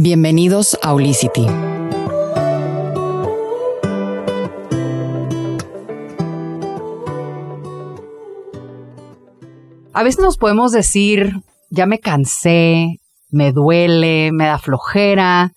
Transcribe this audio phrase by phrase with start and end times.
[0.00, 1.44] Bienvenidos a Olicity.
[9.92, 11.32] A veces nos podemos decir,
[11.70, 13.00] ya me cansé,
[13.30, 15.50] me duele, me da flojera,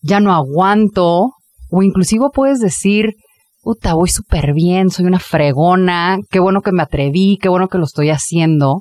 [0.00, 1.32] ya no aguanto,
[1.68, 3.16] o inclusive puedes decir,
[3.60, 7.76] puta, voy súper bien, soy una fregona, qué bueno que me atreví, qué bueno que
[7.76, 8.80] lo estoy haciendo.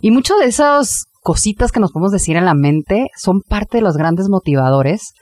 [0.00, 3.82] Y muchas de esas cositas que nos podemos decir en la mente son parte de
[3.82, 5.14] los grandes motivadores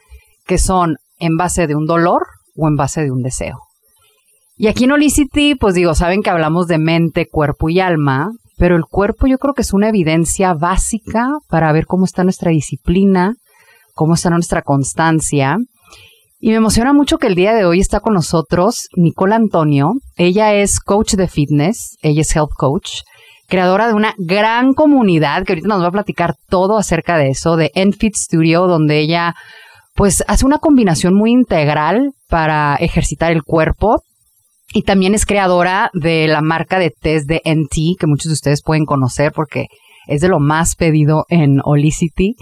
[0.44, 3.58] que son en base de un dolor o en base de un deseo.
[4.56, 8.74] Y aquí en Olicity, pues digo, saben que hablamos de mente, cuerpo y alma, pero
[8.74, 13.34] el cuerpo yo creo que es una evidencia básica para ver cómo está nuestra disciplina,
[13.94, 15.56] cómo está nuestra constancia.
[16.40, 19.92] Y me emociona mucho que el día de hoy está con nosotros Nicole Antonio.
[20.16, 23.02] Ella es coach de fitness, ella es health coach,
[23.52, 27.56] creadora de una gran comunidad que ahorita nos va a platicar todo acerca de eso,
[27.56, 29.34] de Enfit Studio, donde ella
[29.94, 34.00] pues hace una combinación muy integral para ejercitar el cuerpo.
[34.72, 38.62] Y también es creadora de la marca de test de NT, que muchos de ustedes
[38.62, 39.66] pueden conocer porque
[40.06, 42.36] es de lo más pedido en Olicity.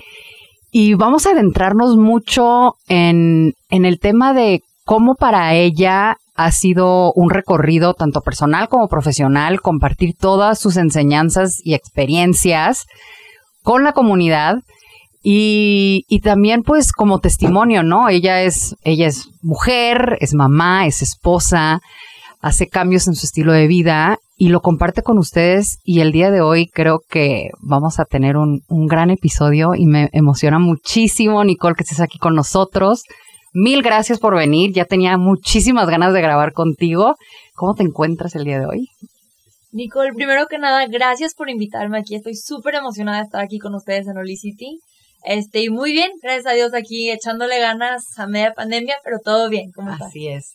[0.70, 7.12] Y vamos a adentrarnos mucho en, en el tema de cómo para ella ha sido
[7.12, 12.86] un recorrido tanto personal como profesional, compartir todas sus enseñanzas y experiencias
[13.62, 14.56] con la comunidad
[15.22, 18.08] y, y, también pues como testimonio, ¿no?
[18.08, 21.82] Ella es, ella es mujer, es mamá, es esposa,
[22.40, 26.30] hace cambios en su estilo de vida y lo comparte con ustedes y el día
[26.30, 31.44] de hoy creo que vamos a tener un, un gran episodio y me emociona muchísimo,
[31.44, 33.02] Nicole, que estés aquí con nosotros.
[33.52, 34.72] Mil gracias por venir.
[34.72, 37.16] Ya tenía muchísimas ganas de grabar contigo.
[37.54, 38.88] ¿Cómo te encuentras el día de hoy?
[39.72, 42.14] Nicole, primero que nada, gracias por invitarme aquí.
[42.14, 44.80] Estoy súper emocionada de estar aquí con ustedes en Olicity.
[45.24, 49.48] Este, y muy bien, gracias a Dios aquí echándole ganas a media pandemia, pero todo
[49.48, 49.70] bien.
[50.00, 50.54] Así es.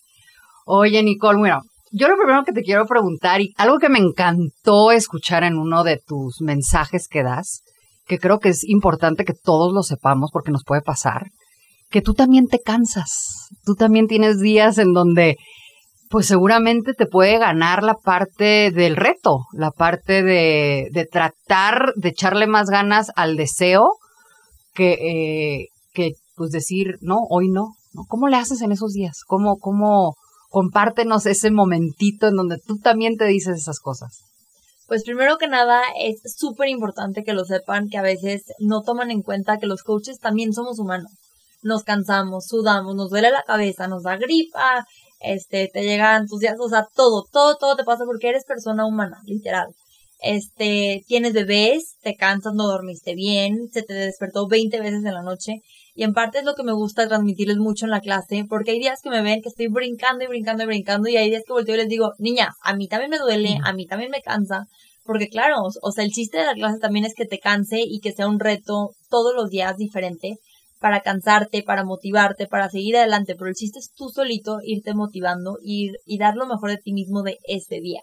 [0.65, 4.91] Oye, Nicole, bueno, yo lo primero que te quiero preguntar, y algo que me encantó
[4.91, 7.61] escuchar en uno de tus mensajes que das,
[8.07, 11.27] que creo que es importante que todos lo sepamos porque nos puede pasar,
[11.89, 15.37] que tú también te cansas, tú también tienes días en donde
[16.09, 22.09] pues seguramente te puede ganar la parte del reto, la parte de, de tratar de
[22.09, 23.89] echarle más ganas al deseo
[24.73, 28.03] que, eh, que pues decir, no, hoy no, no.
[28.07, 29.23] ¿Cómo le haces en esos días?
[29.25, 30.15] ¿Cómo, cómo
[30.49, 34.19] compártenos ese momentito en donde tú también te dices esas cosas?
[34.87, 39.09] Pues primero que nada es súper importante que lo sepan que a veces no toman
[39.09, 41.11] en cuenta que los coaches también somos humanos
[41.65, 44.85] nos cansamos, sudamos, nos duele la cabeza, nos da gripa,
[45.19, 48.85] este, te llegan tus días, o sea, todo, todo, todo te pasa porque eres persona
[48.85, 49.67] humana, literal.
[50.21, 55.23] Este, tienes bebés, te cansas, no dormiste bien, se te despertó 20 veces en la
[55.23, 55.61] noche.
[55.95, 58.79] Y en parte es lo que me gusta transmitirles mucho en la clase, porque hay
[58.79, 61.53] días que me ven que estoy brincando y brincando y brincando, y hay días que
[61.53, 64.67] volteo y les digo, niña, a mí también me duele, a mí también me cansa,
[65.03, 67.99] porque claro, o sea, el chiste de la clase también es que te canse y
[68.01, 70.37] que sea un reto todos los días diferente,
[70.79, 75.57] para cansarte, para motivarte, para seguir adelante, pero el chiste es tú solito irte motivando
[75.61, 78.01] ir, y dar lo mejor de ti mismo de este día.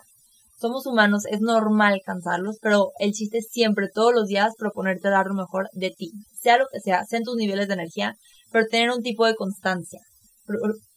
[0.59, 5.27] Somos humanos, es normal cansarlos, pero el chiste es siempre, todos los días, proponerte dar
[5.27, 8.17] lo mejor de ti, sea lo que sea, sean tus niveles de energía,
[8.51, 10.01] pero tener un tipo de constancia.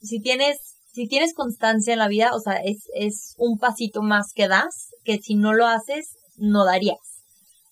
[0.02, 0.57] Si tienes,
[0.94, 4.90] si tienes constancia en la vida, o sea, es, es un pasito más que das,
[5.03, 7.14] que si no lo haces, no darías.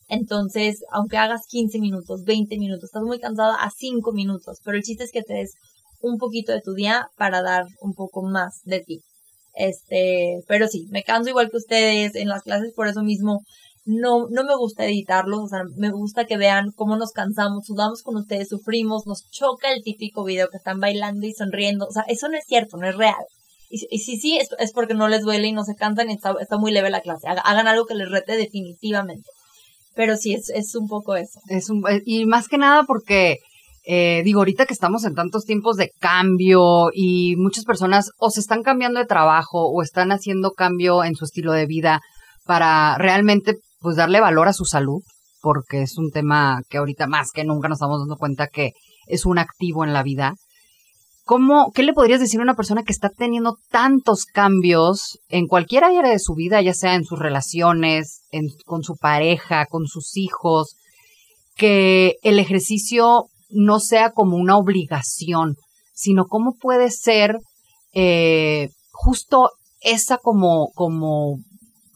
[0.08, 4.84] Entonces, aunque hagas 15 minutos, 20 minutos, estás muy cansada a 5 minutos, pero el
[4.84, 5.54] chiste es que te des
[6.02, 9.02] un poquito de tu día para dar un poco más de ti.
[9.56, 13.42] Este, pero sí, me canso igual que ustedes en las clases, por eso mismo
[13.86, 18.02] no, no me gusta editarlos, o sea, me gusta que vean cómo nos cansamos, sudamos
[18.02, 22.04] con ustedes, sufrimos, nos choca el típico video que están bailando y sonriendo, o sea,
[22.08, 23.26] eso no es cierto, no es real.
[23.70, 26.36] Y, sí, sí, es, es, porque no les duele y no se cansan y está,
[26.40, 27.28] está muy leve la clase.
[27.28, 29.28] Hagan algo que les rete definitivamente.
[29.96, 31.40] Pero sí, es, es un poco eso.
[31.50, 33.38] Es un, eh, y más que nada porque,
[33.86, 38.40] eh, digo, ahorita que estamos en tantos tiempos de cambio y muchas personas o se
[38.40, 42.02] están cambiando de trabajo o están haciendo cambio en su estilo de vida
[42.46, 45.02] para realmente pues darle valor a su salud,
[45.42, 48.72] porque es un tema que ahorita más que nunca nos estamos dando cuenta que
[49.08, 50.34] es un activo en la vida.
[51.26, 55.86] ¿Cómo, ¿Qué le podrías decir a una persona que está teniendo tantos cambios en cualquier
[55.86, 58.22] área de su vida, ya sea en sus relaciones,
[58.66, 60.76] con su pareja, con sus hijos,
[61.56, 65.56] que el ejercicio no sea como una obligación,
[65.94, 67.38] sino cómo puede ser
[67.94, 71.38] eh, justo esa como, como,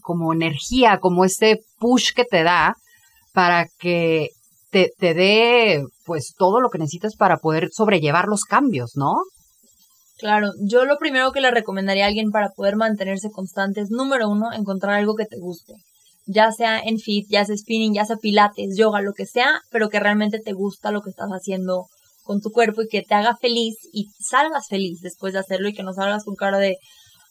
[0.04, 2.76] como energía, como ese push que te da
[3.34, 4.30] para que
[4.70, 9.16] te, te dé pues todo lo que necesitas para poder sobrellevar los cambios, ¿no?
[10.18, 14.28] Claro, yo lo primero que le recomendaría a alguien para poder mantenerse constante es, número
[14.30, 15.74] uno, encontrar algo que te guste.
[16.26, 19.90] Ya sea en fit, ya sea spinning, ya sea pilates, yoga, lo que sea, pero
[19.90, 21.86] que realmente te gusta lo que estás haciendo
[22.24, 25.74] con tu cuerpo y que te haga feliz y salgas feliz después de hacerlo y
[25.74, 26.78] que no salgas con cara de,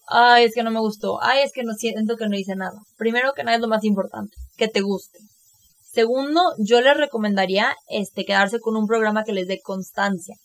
[0.06, 2.78] ay, es que no me gustó, ay, es que no siento que no hice nada.
[2.96, 5.18] Primero que nada es lo más importante, que te guste.
[5.96, 10.37] Segundo, yo les recomendaría este, quedarse con un programa que les dé constancia.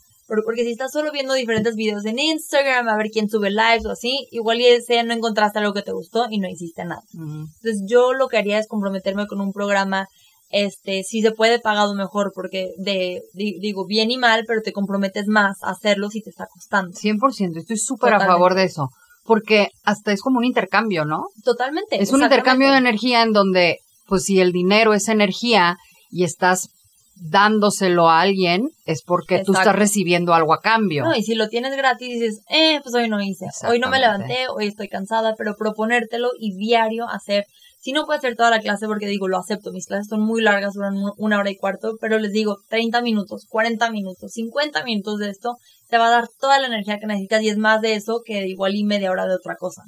[0.46, 3.92] Porque si estás solo viendo diferentes videos en Instagram, a ver quién sube lives o
[3.92, 7.02] así, igual y sea no encontraste algo que te gustó y no hiciste nada.
[7.14, 10.08] Entonces yo lo que haría es comprometerme con un programa,
[10.48, 15.28] este, si se puede pagado mejor, porque de, digo, bien y mal, pero te comprometes
[15.28, 16.98] más a hacerlo si te está costando.
[16.98, 18.88] 100%, estoy súper a favor de eso.
[19.26, 21.26] Porque hasta es como un intercambio, ¿no?
[21.44, 22.02] Totalmente.
[22.02, 23.80] Es un intercambio de energía en donde,
[24.12, 25.78] pues si el dinero es energía
[26.10, 26.68] y estás
[27.16, 31.06] dándoselo a alguien es porque tú estás recibiendo algo a cambio.
[31.06, 34.02] No, y si lo tienes gratis dices, eh, pues hoy no hice, hoy no me
[34.02, 37.46] levanté, hoy estoy cansada, pero proponértelo y diario hacer,
[37.80, 40.42] si no puede hacer toda la clase porque digo, lo acepto, mis clases son muy
[40.42, 45.20] largas, duran una hora y cuarto, pero les digo, 30 minutos, 40 minutos, 50 minutos
[45.20, 45.56] de esto,
[45.88, 48.46] te va a dar toda la energía que necesitas y es más de eso que
[48.46, 49.84] igual y media hora de otra cosa.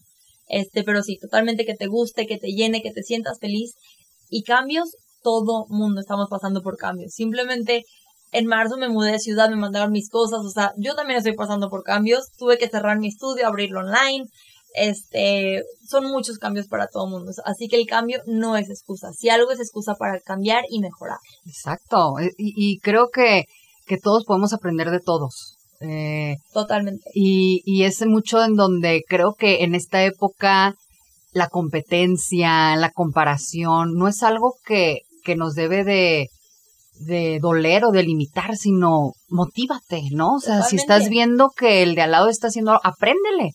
[0.47, 3.75] Este, pero sí, totalmente que te guste, que te llene, que te sientas feliz
[4.33, 7.13] y cambios todo mundo estamos pasando por cambios.
[7.13, 7.85] Simplemente
[8.31, 11.35] en marzo me mudé de ciudad, me mandaron mis cosas, o sea, yo también estoy
[11.35, 12.31] pasando por cambios.
[12.37, 14.25] Tuve que cerrar mi estudio, abrirlo online.
[14.75, 17.31] Este, son muchos cambios para todo el mundo.
[17.45, 19.11] Así que el cambio no es excusa.
[19.13, 21.19] Si algo es excusa para cambiar y mejorar.
[21.45, 22.19] Exacto.
[22.19, 23.45] E, y, creo que,
[23.85, 25.57] que, todos podemos aprender de todos.
[25.79, 27.03] Eh, Totalmente.
[27.13, 30.73] Y, y es mucho en donde creo que en esta época
[31.33, 36.29] la competencia, la comparación, no es algo que, que nos debe de,
[36.99, 40.35] de doler o de limitar, sino motívate, ¿no?
[40.35, 43.51] O sea, si estás viendo que el de al lado está haciendo, apréndele.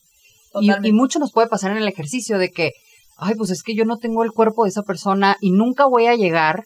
[0.60, 2.72] Y, y, mucho nos puede pasar en el ejercicio de que,
[3.16, 6.06] ay, pues es que yo no tengo el cuerpo de esa persona y nunca voy
[6.06, 6.64] a llegar,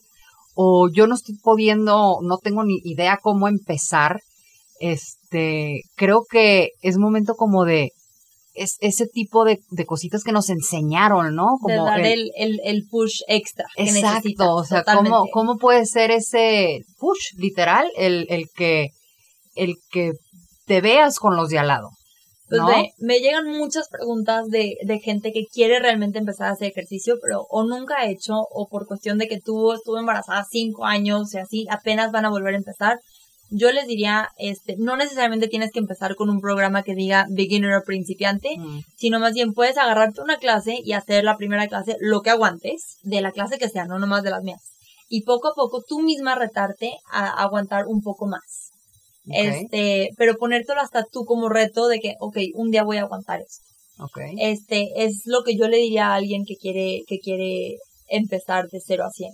[0.54, 4.20] o yo no estoy pudiendo, no tengo ni idea cómo empezar.
[4.80, 7.90] Este, creo que es momento como de,
[8.54, 11.58] es ese tipo de, cositas que nos enseñaron, ¿no?
[11.60, 13.66] Como dar el, el, push extra.
[13.76, 18.88] exacto, o sea, ¿cómo, ¿cómo, puede ser ese push, literal, el, el, que,
[19.54, 20.12] el que
[20.66, 21.90] te veas con los de al lado?
[22.48, 27.16] Pues me llegan muchas preguntas de, de gente que quiere realmente empezar a hacer ejercicio,
[27.22, 31.32] pero o nunca ha hecho, o por cuestión de que tuvo, estuvo embarazada cinco años,
[31.32, 32.98] y así, apenas van a volver a empezar
[33.52, 37.74] yo les diría, este, no necesariamente tienes que empezar con un programa que diga beginner
[37.74, 38.80] o principiante, mm.
[38.96, 42.96] sino más bien puedes agarrarte una clase y hacer la primera clase lo que aguantes,
[43.02, 44.62] de la clase que sea, no nomás de las mías.
[45.08, 48.70] Y poco a poco tú misma retarte a aguantar un poco más.
[49.26, 53.40] Este, pero ponértelo hasta tú como reto de que, ok, un día voy a aguantar
[53.40, 53.64] esto.
[53.98, 54.34] Okay.
[54.40, 57.76] Este, es lo que yo le diría a alguien que quiere, que quiere
[58.08, 59.30] empezar de 0 a 100.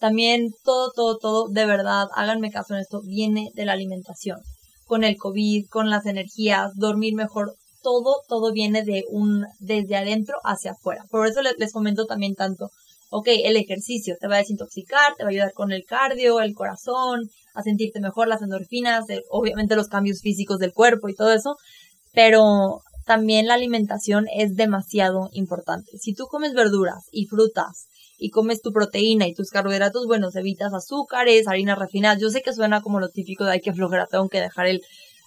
[0.00, 4.40] También todo, todo, todo, de verdad, háganme caso en esto, viene de la alimentación.
[4.86, 10.38] Con el COVID, con las energías, dormir mejor, todo, todo viene de un, desde adentro
[10.42, 11.04] hacia afuera.
[11.10, 12.70] Por eso les, comento también tanto,
[13.10, 16.54] ok, el ejercicio te va a desintoxicar, te va a ayudar con el cardio, el
[16.54, 21.56] corazón, a sentirte mejor, las endorfinas, obviamente los cambios físicos del cuerpo y todo eso,
[22.14, 25.98] pero también la alimentación es demasiado importante.
[25.98, 27.86] Si tú comes verduras y frutas
[28.20, 32.20] y comes tu proteína y tus carbohidratos, bueno, evitas azúcares, harinas refinadas.
[32.20, 34.82] Yo sé que suena como lo típico de hay que flojera, tengo que dejar el,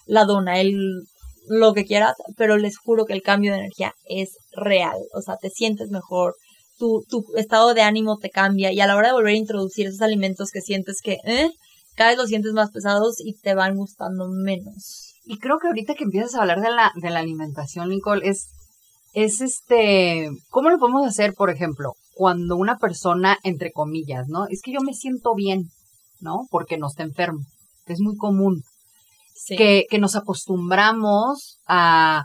[0.06, 1.02] la dona, el,
[1.48, 4.96] lo que quieras, pero les juro que el cambio de energía es real.
[5.12, 6.36] O sea, te sientes mejor,
[6.78, 9.88] tu, tu estado de ánimo te cambia y a la hora de volver a introducir
[9.88, 11.50] esos alimentos que sientes que, eh,
[11.96, 15.14] cada vez los sientes más pesados y te van gustando menos.
[15.24, 18.50] Y creo que ahorita que empiezas a hablar de la, de la alimentación, Nicole, es,
[19.14, 21.94] es este, ¿cómo lo podemos hacer, por ejemplo?
[22.14, 24.46] Cuando una persona, entre comillas, ¿no?
[24.48, 25.70] Es que yo me siento bien,
[26.20, 26.46] ¿no?
[26.50, 27.40] Porque no está enfermo.
[27.86, 28.62] Es muy común.
[29.48, 32.24] Que, que nos acostumbramos a,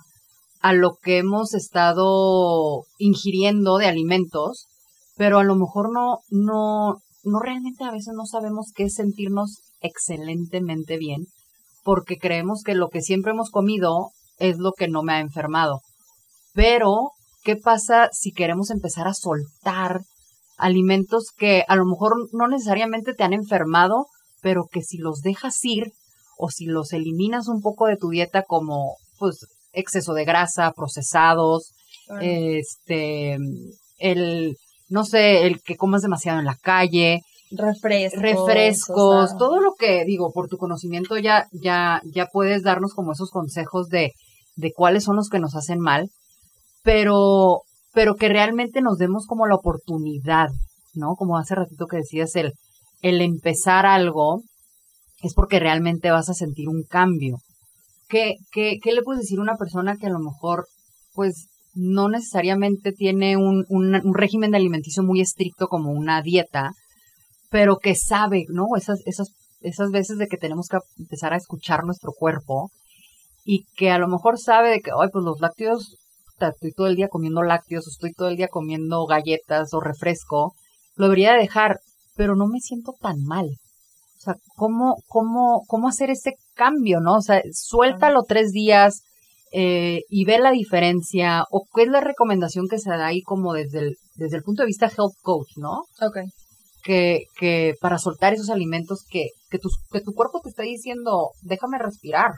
[0.61, 4.67] a lo que hemos estado ingiriendo de alimentos,
[5.17, 9.57] pero a lo mejor no, no, no realmente a veces no sabemos qué es sentirnos
[9.81, 11.27] excelentemente bien,
[11.83, 15.81] porque creemos que lo que siempre hemos comido es lo que no me ha enfermado.
[16.53, 17.11] Pero
[17.43, 20.01] ¿Qué pasa si queremos empezar a soltar
[20.57, 24.07] alimentos que a lo mejor no necesariamente te han enfermado,
[24.41, 25.91] pero que si los dejas ir
[26.37, 31.71] o si los eliminas un poco de tu dieta como pues exceso de grasa, procesados,
[32.21, 33.37] este
[33.97, 34.55] el
[34.89, 40.31] no sé, el que comas demasiado en la calle, refrescos, refrescos, todo lo que digo,
[40.31, 44.13] por tu conocimiento ya, ya, ya puedes darnos como esos consejos de,
[44.55, 46.09] de cuáles son los que nos hacen mal,
[46.83, 47.61] pero,
[47.93, 50.49] pero que realmente nos demos como la oportunidad,
[50.93, 51.15] ¿no?
[51.15, 52.53] Como hace ratito que decías, el,
[53.01, 54.41] el empezar algo
[55.21, 57.37] es porque realmente vas a sentir un cambio.
[58.07, 60.65] ¿Qué, qué, qué le puedes decir a una persona que a lo mejor,
[61.13, 66.71] pues, no necesariamente tiene un, un, régimen de alimenticio muy estricto como una dieta,
[67.49, 68.65] pero que sabe, ¿no?
[68.75, 69.29] Esas, esas,
[69.61, 72.71] esas veces de que tenemos que empezar a escuchar nuestro cuerpo
[73.45, 75.95] y que a lo mejor sabe de que, ay, pues los lácteos,
[76.47, 80.55] estoy todo el día comiendo lácteos, o estoy todo el día comiendo galletas o refresco,
[80.95, 81.79] lo debería dejar,
[82.15, 83.45] pero no me siento tan mal.
[83.45, 87.17] O sea, ¿cómo, cómo, cómo hacer ese cambio, no?
[87.17, 89.03] O sea, suéltalo tres días
[89.51, 93.53] eh, y ve la diferencia, o qué es la recomendación que se da ahí como
[93.53, 95.85] desde el, desde el punto de vista health coach, ¿no?
[96.01, 96.17] Ok.
[96.83, 101.31] Que, que para soltar esos alimentos que, que, tu, que tu cuerpo te está diciendo,
[101.41, 102.31] déjame respirar.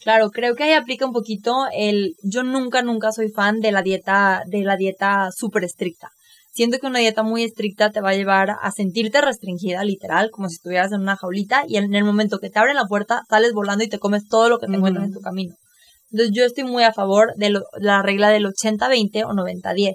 [0.00, 3.82] Claro, creo que ahí aplica un poquito el, yo nunca, nunca soy fan de la
[3.82, 6.10] dieta, de la dieta súper estricta.
[6.52, 10.48] Siento que una dieta muy estricta te va a llevar a sentirte restringida, literal, como
[10.48, 13.52] si estuvieras en una jaulita y en el momento que te abren la puerta sales
[13.52, 15.54] volando y te comes todo lo que te encuentras en tu camino.
[16.10, 19.94] Entonces yo estoy muy a favor de, la regla del 80-20 o 90-10,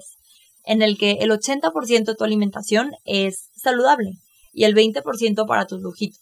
[0.65, 4.11] en el que el 80% de tu alimentación es saludable
[4.53, 6.21] y el 20% para tus lujitos.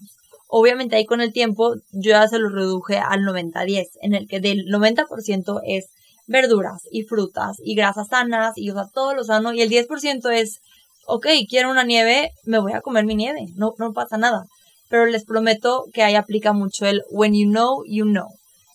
[0.55, 4.39] Obviamente ahí con el tiempo yo ya se lo reduje al 90-10, en el que
[4.39, 5.87] del 90% es
[6.27, 10.29] verduras y frutas y grasas sanas y o sea, todo lo sano y el 10%
[10.31, 10.59] es,
[11.07, 14.45] ok, quiero una nieve, me voy a comer mi nieve, no, no pasa nada.
[14.89, 18.27] Pero les prometo que ahí aplica mucho el when you know, you know.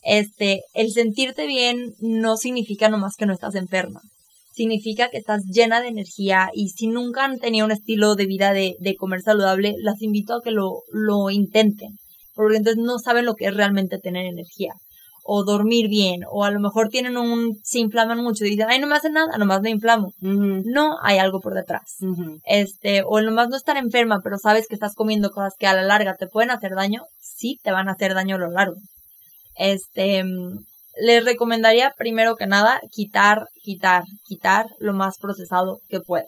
[0.03, 4.01] Este, el sentirte bien no significa nomás que no estás enferma.
[4.59, 8.53] Significa que estás llena de energía y si nunca han tenido un estilo de vida
[8.53, 11.91] de, de comer saludable, las invito a que lo, lo intenten.
[12.35, 14.73] Porque entonces no saben lo que es realmente tener energía
[15.31, 18.81] o dormir bien, o a lo mejor tienen un, se inflaman mucho y dicen, ay,
[18.81, 20.13] no me hace nada, nomás me inflamo.
[20.21, 21.99] No, hay algo por detrás.
[22.45, 25.83] Este, o nomás no estar enferma, pero sabes que estás comiendo cosas que a la
[25.83, 28.77] larga te pueden hacer daño, sí te van a hacer daño a lo largo.
[29.57, 30.25] Este,
[31.01, 36.27] les recomendaría primero que nada quitar, quitar, quitar lo más procesado que puedan.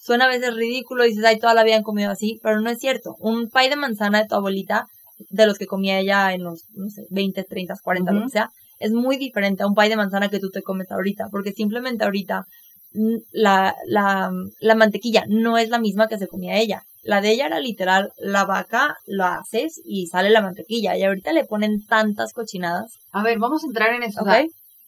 [0.00, 2.70] Suena a veces ridículo, y dices, ay, toda la vida han comido así, pero no
[2.70, 3.16] es cierto.
[3.18, 4.86] Un pay de manzana de tu abuelita
[5.28, 8.50] de los que comía ella en los, no sé, 20, 30, 40, lo que sea,
[8.78, 12.04] es muy diferente a un pay de manzana que tú te comes ahorita, porque simplemente
[12.04, 12.46] ahorita
[12.94, 16.82] mm, la, la, la mantequilla no es la misma que se comía ella.
[17.02, 21.32] La de ella era literal, la vaca la haces y sale la mantequilla, y ahorita
[21.32, 22.98] le ponen tantas cochinadas.
[23.10, 24.22] A ver, vamos a entrar en eso.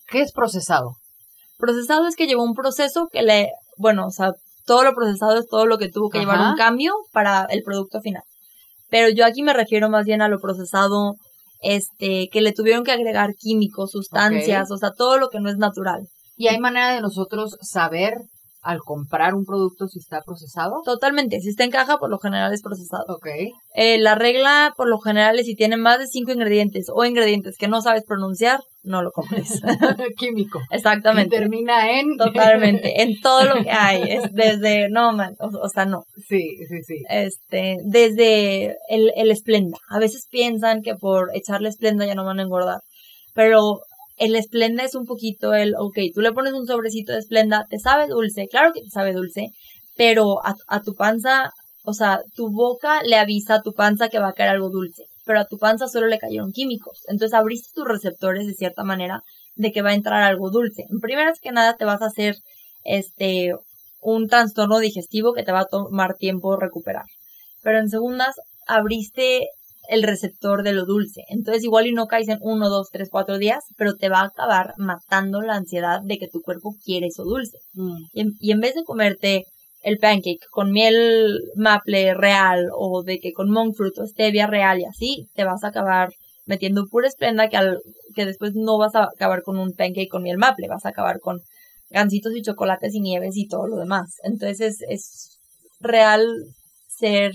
[0.09, 0.97] ¿Qué es procesado?
[1.59, 4.33] Procesado es que llevó un proceso que le, bueno, o sea,
[4.67, 8.01] todo lo procesado es todo lo que tuvo que llevar un cambio para el producto
[8.01, 8.23] final.
[8.91, 11.15] Pero yo aquí me refiero más bien a lo procesado,
[11.61, 15.57] este, que le tuvieron que agregar químicos, sustancias, o sea, todo lo que no es
[15.57, 16.09] natural.
[16.37, 18.15] ¿Y hay manera de nosotros saber
[18.63, 20.83] al comprar un producto si está procesado?
[20.85, 23.05] Totalmente, si está en caja por lo general es procesado.
[23.09, 23.27] Ok.
[23.75, 27.57] Eh, la regla por lo general es si tiene más de cinco ingredientes o ingredientes
[27.59, 29.61] que no sabes pronunciar, no lo compres.
[30.17, 30.61] Químico.
[30.71, 31.37] Exactamente.
[31.37, 32.17] termina en...
[32.19, 36.05] Totalmente, en todo lo que hay, es desde, no man, o, sea, no.
[36.29, 37.03] Sí, sí, sí.
[37.09, 39.79] Este, desde el, el esplenda.
[39.89, 42.81] A veces piensan que por echarle esplenda ya no van a engordar,
[43.35, 43.81] pero
[44.17, 47.79] el esplenda es un poquito el, ok, tú le pones un sobrecito de esplenda, te
[47.79, 49.49] sabe dulce, claro que te sabe dulce,
[49.97, 51.53] pero a, tu panza,
[51.85, 55.05] o sea, tu boca le avisa a tu panza que va a caer algo dulce,
[55.25, 57.01] pero a tu panza solo le cayeron químicos.
[57.09, 59.23] Entonces abriste tus receptores de cierta manera
[59.55, 60.87] de que va a entrar algo dulce.
[60.91, 62.37] En primeras que nada te vas a hacer
[62.85, 63.53] este
[64.01, 67.05] un trastorno digestivo que te va a tomar tiempo recuperar.
[67.63, 68.35] Pero en segundas,
[68.67, 69.49] abriste
[69.89, 71.25] el receptor de lo dulce.
[71.29, 74.27] Entonces igual y no caes en uno, dos, tres, cuatro días, pero te va a
[74.27, 77.59] acabar matando la ansiedad de que tu cuerpo quiere eso dulce.
[77.75, 78.05] Mm.
[78.13, 79.45] Y, en, vez de comerte
[79.83, 84.81] el pancake con miel maple real o de que con monk fruit o stevia real
[84.81, 86.11] y así, te vas a acabar
[86.47, 87.81] metiendo pura esplenda que, al,
[88.15, 91.21] que después no vas a acabar con un pancake con miel maple, vas a acabar
[91.21, 91.41] con
[91.91, 94.17] gancitos y chocolates y nieves y todo lo demás.
[94.23, 95.39] Entonces es
[95.81, 96.25] real
[96.89, 97.35] ser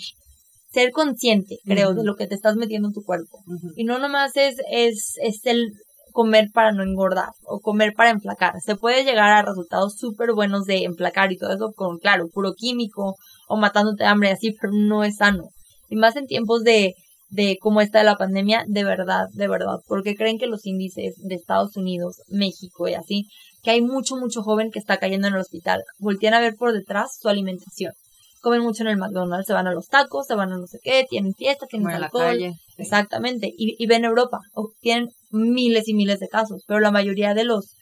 [0.77, 3.39] ser consciente, creo, de lo que te estás metiendo en tu cuerpo.
[3.75, 5.72] Y no nomás es, es, es el
[6.12, 8.53] comer para no engordar o comer para enflacar.
[8.63, 12.53] Se puede llegar a resultados súper buenos de enflacar y todo eso con, claro, puro
[12.53, 13.15] químico
[13.48, 15.50] o matándote de hambre así, pero no es sano.
[15.89, 16.93] Y más en tiempos de,
[17.29, 21.34] de cómo está la pandemia, de verdad, de verdad, porque creen que los índices de
[21.34, 23.25] Estados Unidos, México y así,
[23.63, 25.81] que hay mucho, mucho joven que está cayendo en el hospital.
[25.98, 27.93] Voltean a ver por detrás su alimentación
[28.41, 30.79] comen mucho en el McDonald's, se van a los tacos, se van a no sé
[30.84, 32.38] qué, tienen fiesta, tienen alcohol.
[32.77, 33.48] Exactamente.
[33.58, 34.39] Y, y ven Europa,
[34.82, 37.74] tienen miles y miles de casos, pero la mayoría de los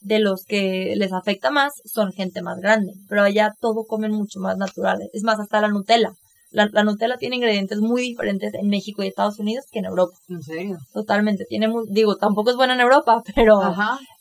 [0.00, 4.40] de los que les afecta más son gente más grande, pero allá todo comen mucho
[4.40, 5.00] más natural.
[5.12, 6.12] Es más, hasta la Nutella.
[6.50, 10.16] La, Nutella tiene ingredientes muy diferentes en México y Estados Unidos que en Europa.
[10.28, 10.78] ¿En serio?
[10.94, 11.44] Totalmente.
[11.46, 13.60] Tiene, digo, tampoco es buena en Europa, pero,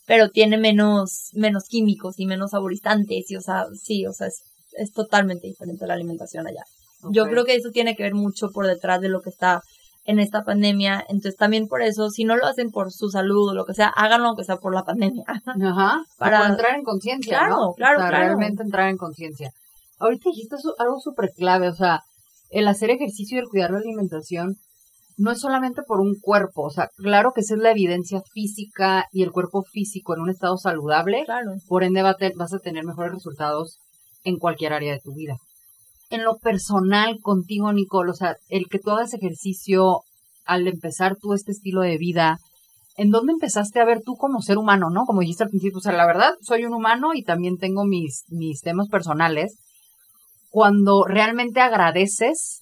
[0.06, 3.32] pero tiene menos, menos químicos y menos saborizantes.
[3.32, 4.42] Y, o sea, sí, o sea, es,
[4.78, 6.64] es totalmente diferente la alimentación allá.
[7.12, 9.62] Yo creo que eso tiene que ver mucho por detrás de lo que está
[10.06, 11.06] en esta pandemia.
[11.10, 13.90] Entonces también por eso, si no lo hacen por su salud o lo que sea,
[13.90, 15.24] háganlo aunque sea por la pandemia.
[15.28, 16.04] Ajá.
[16.18, 17.38] Para entrar en conciencia.
[17.38, 17.74] Claro, ¿no?
[17.74, 18.18] claro, claro.
[18.18, 19.52] Realmente entrar en conciencia.
[20.00, 22.02] Ahorita dijiste algo súper clave, o sea,
[22.50, 24.58] el hacer ejercicio y el cuidar la alimentación
[25.18, 29.08] no es solamente por un cuerpo, o sea, claro que esa es la evidencia física
[29.12, 31.54] y el cuerpo físico en un estado saludable, claro.
[31.68, 33.80] por ende vas a tener mejores resultados
[34.24, 35.38] en cualquier área de tu vida
[36.10, 38.12] en lo personal contigo, Nicole?
[38.12, 40.02] O sea, el que tú hagas ejercicio
[40.46, 42.38] al empezar tú este estilo de vida,
[42.96, 45.06] ¿en dónde empezaste a ver tú como ser humano, no?
[45.06, 48.24] Como dijiste al principio, o sea, la verdad, soy un humano y también tengo mis,
[48.30, 49.58] mis temas personales.
[50.50, 52.62] Cuando realmente agradeces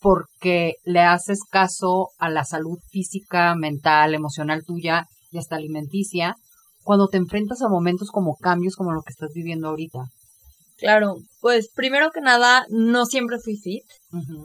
[0.00, 6.36] porque le haces caso a la salud física, mental, emocional tuya y hasta alimenticia,
[6.82, 10.00] cuando te enfrentas a momentos como cambios como lo que estás viviendo ahorita.
[10.76, 13.84] Claro, pues primero que nada, no siempre fui fit.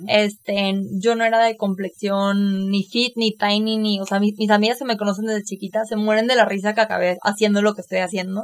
[0.07, 4.79] Este, yo no era de complexión ni fit, ni tiny, ni, o sea, mis, amigas
[4.79, 7.81] que me conocen desde chiquita se mueren de la risa que acabé haciendo lo que
[7.81, 8.43] estoy haciendo.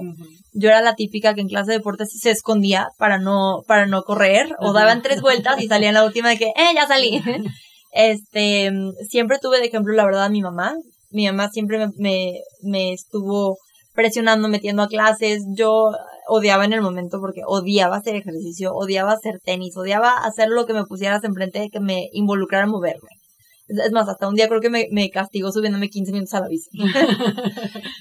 [0.54, 4.04] Yo era la típica que en clase de deportes se escondía para no, para no
[4.04, 7.22] correr, o daban tres vueltas y salía en la última de que, eh, ya salí.
[7.92, 8.72] este,
[9.08, 10.75] siempre tuve de ejemplo, la verdad, a mi mamá.
[11.12, 13.58] Mi mamá siempre me, me, me estuvo
[13.94, 15.44] presionando, metiendo a clases.
[15.56, 15.92] Yo
[16.27, 20.74] odiaba en el momento porque odiaba hacer ejercicio, odiaba hacer tenis, odiaba hacer lo que
[20.74, 23.10] me pusieras enfrente de que me involucrara en moverme.
[23.67, 26.48] Es más, hasta un día creo que me, me castigó subiéndome 15 minutos a la
[26.48, 26.70] bici.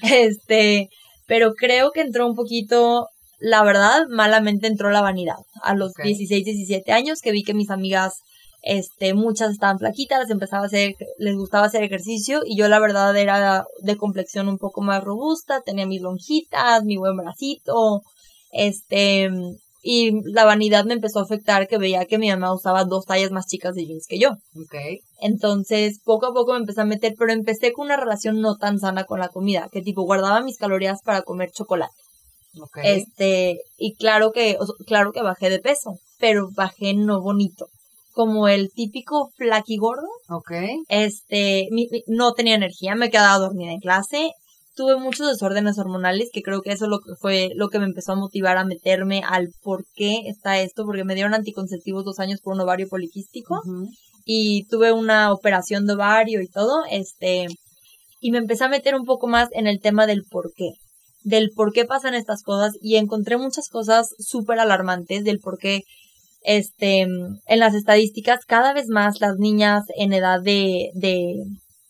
[0.03, 0.89] este,
[1.27, 3.07] pero creo que entró un poquito,
[3.39, 5.37] la verdad, malamente entró la vanidad.
[5.63, 8.21] A los 16, 17 años que vi que mis amigas
[8.65, 12.79] este, muchas estaban flaquitas, les empezaba a hacer, les gustaba hacer ejercicio y yo la
[12.79, 18.01] verdad era de complexión un poco más robusta, tenía mis lonjitas, mi buen bracito,
[18.55, 19.29] este,
[19.83, 23.31] y la vanidad me empezó a afectar que veía que mi mamá usaba dos tallas
[23.31, 24.31] más chicas de jeans que yo.
[24.65, 24.99] Okay.
[25.21, 28.79] Entonces, poco a poco me empecé a meter, pero empecé con una relación no tan
[28.79, 31.93] sana con la comida, que tipo guardaba mis calorías para comer chocolate.
[32.59, 32.97] Okay.
[32.97, 37.67] Este, y claro que, claro que bajé de peso, pero bajé no bonito
[38.15, 39.29] como el típico
[39.77, 40.07] gordo.
[40.29, 40.51] Ok.
[40.87, 41.67] Este,
[42.07, 44.31] no tenía energía, me quedaba dormida en clase.
[44.75, 48.11] Tuve muchos desórdenes hormonales, que creo que eso lo que fue lo que me empezó
[48.11, 52.41] a motivar a meterme al por qué está esto, porque me dieron anticonceptivos dos años
[52.41, 53.61] por un ovario poliquístico.
[54.25, 57.47] Y tuve una operación de ovario y todo, este,
[58.19, 60.71] y me empecé a meter un poco más en el tema del por qué
[61.25, 65.81] del por qué pasan estas cosas y encontré muchas cosas súper alarmantes del por qué
[66.43, 71.33] este, en las estadísticas, cada vez más las niñas en edad de, de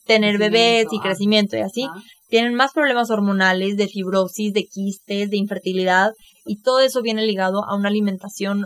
[0.06, 1.88] tener bebés y crecimiento y así,
[2.28, 6.12] tienen más problemas hormonales, de fibrosis, de quistes, de infertilidad,
[6.46, 8.66] y todo eso viene ligado a una alimentación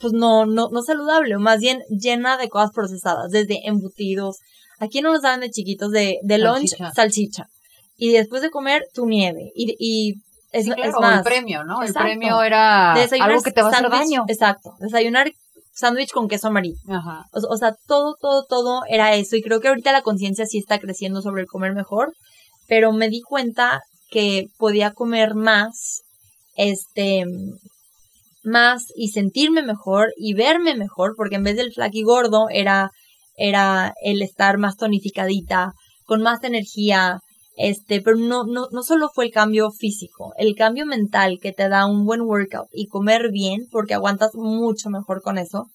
[0.00, 4.36] pues no, no, no saludable, o más bien llena de cosas procesadas, desde embutidos.
[4.78, 7.46] Aquí no nos daban de chiquitos de, de lunch salchicha.
[7.96, 9.50] Y después de comer, tu nieve.
[9.56, 10.14] Y, y
[10.52, 11.82] es, más, el premio, ¿no?
[11.82, 14.24] El premio era algo que te va a hacer daño.
[14.28, 14.70] Exacto.
[14.78, 15.32] Desayunar
[15.72, 16.78] sándwich con queso amarillo.
[16.88, 17.26] Ajá.
[17.32, 19.34] O, sea, todo, todo, todo era eso.
[19.34, 22.12] Y creo que ahorita la conciencia sí está creciendo sobre el comer mejor.
[22.68, 26.02] Pero me di cuenta que podía comer más,
[26.56, 27.24] este,
[28.42, 32.90] más y sentirme mejor y verme mejor, porque en vez del y gordo era,
[33.36, 35.72] era el estar más tonificadita,
[36.04, 37.20] con más energía,
[37.56, 41.68] este, pero no, no, no solo fue el cambio físico, el cambio mental que te
[41.68, 45.66] da un buen workout y comer bien, porque aguantas mucho mejor con eso,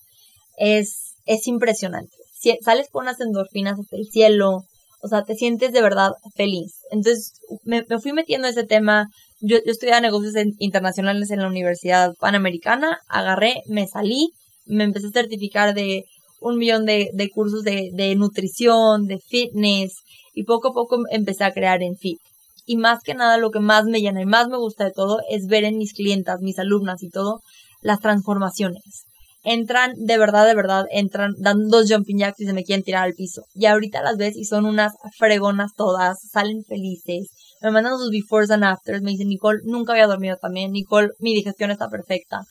[0.58, 2.16] es, es impresionante.
[2.34, 4.64] Si, sales con unas endorfinas hasta el cielo,
[5.02, 6.80] o sea, te sientes de verdad feliz.
[6.94, 9.08] Entonces, me, fui metiendo en ese tema.
[9.42, 14.30] Yo, yo negocios internacionales en la Universidad Panamericana, agarré, me salí,
[14.66, 16.06] me empecé a certificar de
[16.40, 20.04] un millón de, de cursos de, de nutrición, de fitness,
[20.34, 22.20] y poco a poco empecé a crear en Fit.
[22.66, 25.20] Y más que nada lo que más me llena y más me gusta de todo
[25.30, 27.42] es ver en mis clientas, mis alumnas y todo,
[27.82, 29.06] las transformaciones.
[29.44, 33.04] Entran, de verdad, de verdad, entran, dan dos jumping jacks y se me quieren tirar
[33.04, 33.44] al piso.
[33.54, 37.30] Y ahorita las ves y son unas fregonas todas, salen felices,
[37.62, 41.34] me mandan sus befores and afters, me dicen, Nicole, nunca había dormido también, Nicole, mi
[41.34, 42.42] digestión está perfecta.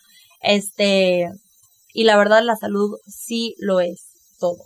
[0.42, 1.28] Este,
[1.94, 4.07] Y la verdad, la salud sí lo es
[4.40, 4.64] todo.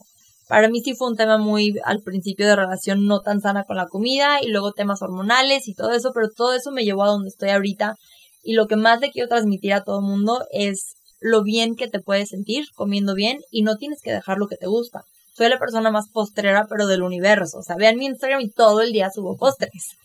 [0.49, 3.77] Para mí sí fue un tema muy al principio de relación no tan sana con
[3.77, 7.09] la comida y luego temas hormonales y todo eso, pero todo eso me llevó a
[7.09, 7.97] donde estoy ahorita.
[8.45, 11.89] Y lo que más le quiero transmitir a todo el mundo es lo bien que
[11.89, 15.03] te puedes sentir comiendo bien y no tienes que dejar lo que te gusta.
[15.37, 17.59] Soy la persona más postrera, pero del universo.
[17.59, 19.97] O sea, vean mi Instagram y todo el día subo postres.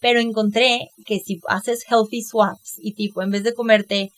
[0.00, 4.10] Pero encontré que si haces healthy swaps y tipo, en vez de comerte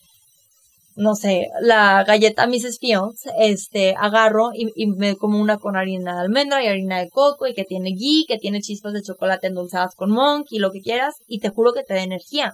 [0.96, 2.78] no sé, la galleta Mrs.
[2.78, 7.46] Fields, este, agarro y, me como una con harina de almendra y harina de coco
[7.46, 10.82] y que tiene ghee, que tiene chispas de chocolate endulzadas con monk y lo que
[10.82, 12.52] quieras y te juro que te da energía.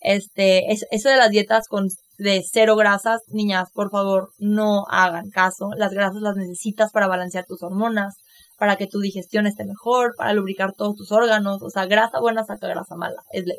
[0.00, 5.30] Este, es, eso de las dietas con de cero grasas, niñas, por favor, no hagan
[5.30, 5.70] caso.
[5.76, 8.16] Las grasas las necesitas para balancear tus hormonas,
[8.58, 11.62] para que tu digestión esté mejor, para lubricar todos tus órganos.
[11.62, 13.58] O sea, grasa buena saca grasa mala, es ley.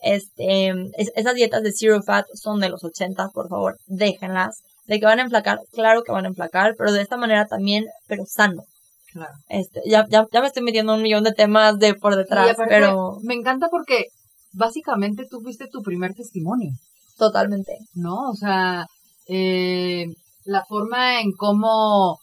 [0.00, 4.62] Este, esas dietas de zero fat son de los 80, por favor, déjenlas.
[4.86, 7.86] De que van a enflacar, claro que van a enflacar, pero de esta manera también,
[8.06, 8.64] pero sano.
[9.12, 9.32] Claro.
[9.48, 13.18] Este, ya, ya, ya me estoy metiendo un millón de temas de por detrás, pero...
[13.22, 14.08] Me encanta porque
[14.54, 16.70] básicamente tú fuiste tu primer testimonio.
[17.18, 17.78] Totalmente.
[17.94, 18.30] ¿No?
[18.30, 18.86] O sea,
[19.28, 20.06] eh,
[20.44, 22.18] la forma en cómo,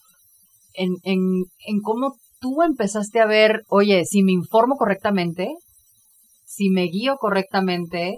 [0.74, 1.20] en, en,
[1.66, 5.50] en cómo tú empezaste a ver, oye, si me informo correctamente,
[6.46, 8.18] si me guío correctamente,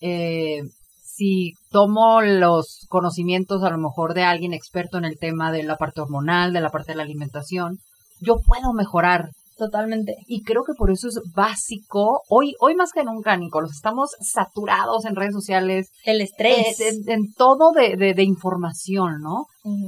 [0.00, 0.60] eh,
[1.02, 5.76] si tomo los conocimientos a lo mejor de alguien experto en el tema de la
[5.76, 7.78] parte hormonal, de la parte de la alimentación,
[8.20, 9.30] yo puedo mejorar.
[9.62, 10.16] Totalmente.
[10.26, 15.04] Y creo que por eso es básico, hoy, hoy más que nunca, Nicolás, estamos saturados
[15.04, 15.92] en redes sociales.
[16.04, 16.80] El estrés.
[17.06, 19.46] En, todo de, de, información, ¿no?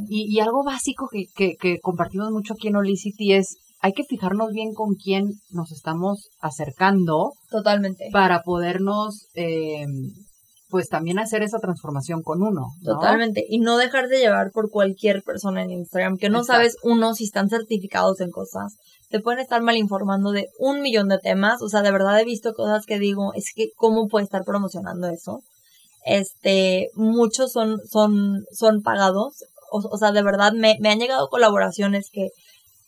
[0.08, 4.04] y, y, algo básico que, que, que compartimos mucho aquí en Olicity es hay que
[4.04, 7.32] fijarnos bien con quién nos estamos acercando.
[7.50, 8.10] Totalmente.
[8.12, 9.86] Para podernos, eh,
[10.74, 12.72] pues también hacer esa transformación con uno.
[12.82, 13.44] Totalmente.
[13.48, 17.26] Y no dejar de llevar por cualquier persona en Instagram, que no sabes uno si
[17.26, 18.74] están certificados en cosas.
[19.08, 21.62] Te pueden estar mal informando de un millón de temas.
[21.62, 25.06] O sea, de verdad he visto cosas que digo, es que, ¿cómo puede estar promocionando
[25.06, 25.42] eso?
[26.04, 29.44] Este, muchos son, son, son pagados.
[29.70, 32.30] O, sea, de verdad me, me han llegado colaboraciones que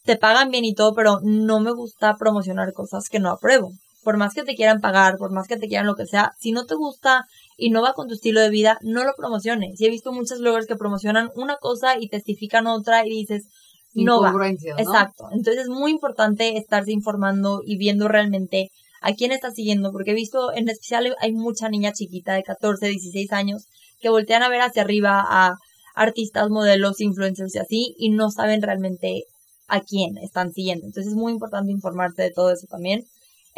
[0.02, 3.70] te pagan bien y todo, pero no me gusta promocionar cosas que no apruebo.
[4.02, 6.50] Por más que te quieran pagar, por más que te quieran lo que sea, si
[6.50, 9.80] no te gusta y no va con tu estilo de vida, no lo promociones.
[9.80, 13.48] Y he visto muchos bloggers que promocionan una cosa y testifican otra y dices,
[13.94, 14.34] no va.
[14.78, 15.28] Exacto.
[15.32, 20.14] Entonces es muy importante estarse informando y viendo realmente a quién estás siguiendo, porque he
[20.14, 23.66] visto, en especial hay mucha niña chiquita de 14, 16 años
[24.00, 25.54] que voltean a ver hacia arriba a
[25.94, 29.24] artistas, modelos, influencers y así, y no saben realmente
[29.68, 30.86] a quién están siguiendo.
[30.86, 33.04] Entonces es muy importante informarte de todo eso también.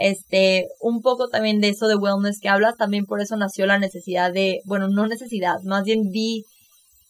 [0.00, 3.80] Este, un poco también de eso de wellness que hablas, también por eso nació la
[3.80, 6.44] necesidad de, bueno, no necesidad, más bien vi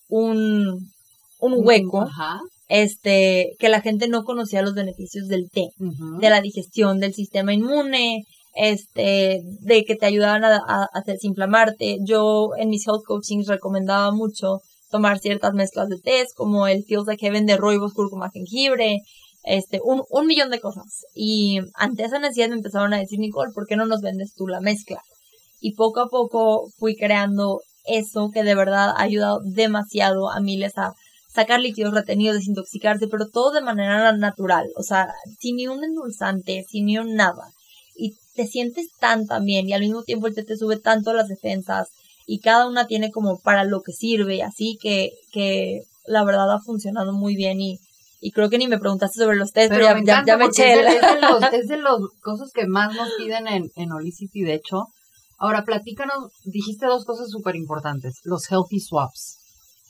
[0.09, 0.91] un,
[1.39, 2.09] un hueco,
[2.69, 7.53] este, que la gente no conocía los beneficios del té, de la digestión, del sistema
[7.53, 8.25] inmune,
[8.55, 11.99] este, de que te ayudaban a, a, a desinflamarte.
[12.07, 17.07] Yo en mis health coachings recomendaba mucho tomar ciertas mezclas de té, como el Feels
[17.07, 19.03] Like Heaven de roibos, cúrcuma, jengibre,
[19.49, 21.07] este, un, un millón de cosas.
[21.15, 24.47] Y ante esa necesidad me empezaron a decir, Nicole, ¿por qué no nos vendes tú
[24.47, 25.01] la mezcla?
[25.61, 30.77] Y poco a poco fui creando eso que de verdad ha ayudado demasiado a miles
[30.77, 30.93] a
[31.35, 35.09] sacar líquidos retenidos, desintoxicarse, pero todo de manera natural, o sea,
[35.41, 37.53] sin ni un endulzante, sin ni un nada.
[37.97, 41.29] Y te sientes tan también y al mismo tiempo el té te sube tanto las
[41.29, 41.89] defensas,
[42.27, 46.61] y cada una tiene como para lo que sirve, así que, que la verdad ha
[46.61, 47.79] funcionado muy bien y,
[48.21, 50.73] y creo que ni me preguntaste sobre los test, pero, ya, me eché.
[50.75, 54.55] Es, de, los, es de las cosas que más nos piden en, en Olicity, de
[54.55, 54.87] hecho.
[55.39, 59.39] Ahora, platícanos, dijiste dos cosas súper importantes, los healthy swaps.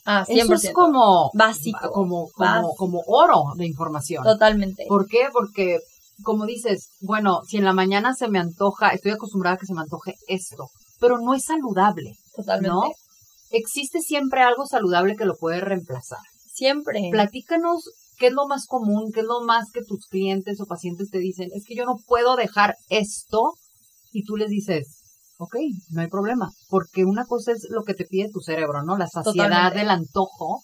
[0.05, 0.43] Ah, 100%.
[0.43, 4.23] Eso es como básico, como, como, como oro de información.
[4.23, 4.85] Totalmente.
[4.87, 5.29] ¿Por qué?
[5.33, 5.79] Porque,
[6.23, 9.73] como dices, bueno, si en la mañana se me antoja, estoy acostumbrada a que se
[9.73, 12.13] me antoje esto, pero no es saludable.
[12.35, 12.69] Totalmente.
[12.69, 12.83] ¿No?
[13.49, 16.19] Existe siempre algo saludable que lo puede reemplazar.
[16.53, 17.09] Siempre.
[17.11, 17.89] Platícanos
[18.19, 21.19] qué es lo más común, qué es lo más que tus clientes o pacientes te
[21.19, 23.53] dicen, es que yo no puedo dejar esto
[24.11, 24.99] y tú les dices,
[25.39, 25.55] ok,
[25.91, 28.97] no hay problema, porque una cosa es lo que te pide tu cerebro, ¿no?
[28.97, 30.63] La saciedad del antojo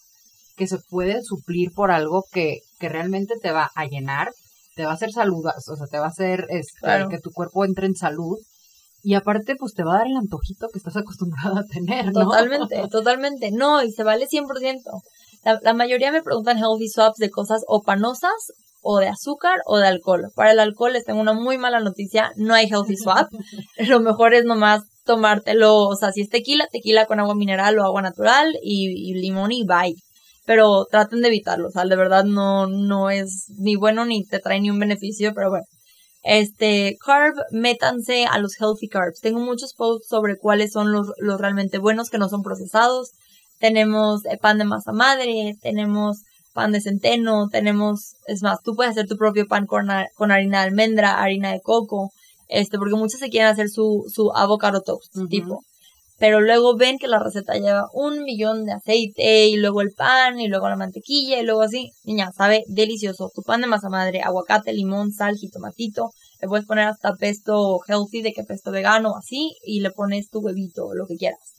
[0.56, 4.32] que se puede suplir por algo que, que realmente te va a llenar,
[4.74, 7.64] te va a hacer salud, o sea, te va a hacer este, que tu cuerpo
[7.64, 8.36] entre en salud
[9.02, 12.24] y aparte, pues te va a dar el antojito que estás acostumbrado a tener, ¿no?
[12.24, 13.50] Totalmente, totalmente.
[13.52, 14.80] No, y se vale 100%.
[15.46, 19.78] La, la mayoría me preguntan healthy swaps de cosas o panosas o de azúcar o
[19.78, 20.32] de alcohol.
[20.34, 23.28] Para el alcohol les tengo una muy mala noticia, no hay healthy swap.
[23.78, 27.84] Lo mejor es nomás tomártelo, o sea, si es tequila, tequila con agua mineral o
[27.84, 29.94] agua natural y, limón y bye.
[30.46, 34.40] pero traten de evitarlo, o sea, de verdad no, no es ni bueno ni te
[34.40, 35.66] trae ni un beneficio, pero bueno.
[36.24, 39.20] Este, carb, métanse a los healthy carbs.
[39.20, 43.12] Tengo muchos posts sobre cuáles son los, los realmente buenos que no son procesados.
[43.58, 48.92] Tenemos eh, pan de masa madre, tenemos pan de centeno, tenemos, es más, tú puedes
[48.92, 52.12] hacer tu propio pan con, con harina de almendra, harina de coco,
[52.48, 55.62] este, porque muchos se quieren hacer su, su avocado toast, tipo
[56.18, 60.40] pero luego ven que la receta lleva un millón de aceite y luego el pan
[60.40, 61.92] y luego la mantequilla y luego así.
[62.04, 63.30] Niña, sabe delicioso.
[63.34, 66.12] Tu pan de masa madre, aguacate, limón, sal, jitomatito.
[66.40, 70.40] Le puedes poner hasta pesto healthy, de que pesto vegano, así, y le pones tu
[70.40, 71.52] huevito, lo que quieras.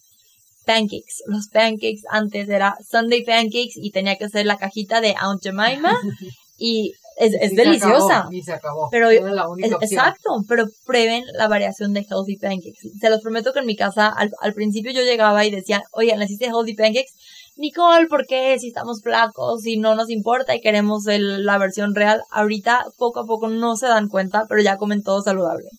[0.67, 1.23] Pancakes.
[1.27, 5.97] Los pancakes antes era Sunday pancakes y tenía que ser la cajita de Aunt Jemima.
[6.57, 8.27] y es, deliciosa.
[8.31, 8.89] y se acabó.
[8.91, 12.91] Pero, exacto, pero prueben la variación de healthy pancakes.
[12.99, 16.45] Se los prometo que en mi casa, al, principio yo llegaba y decía, oye, ¿necesite
[16.45, 17.13] healthy pancakes?
[17.55, 18.59] Nicole, ¿por qué?
[18.59, 22.21] Si estamos flacos y no nos importa y queremos la versión real.
[22.29, 25.69] Ahorita, poco a poco, no se dan cuenta, pero ya comen todo saludable.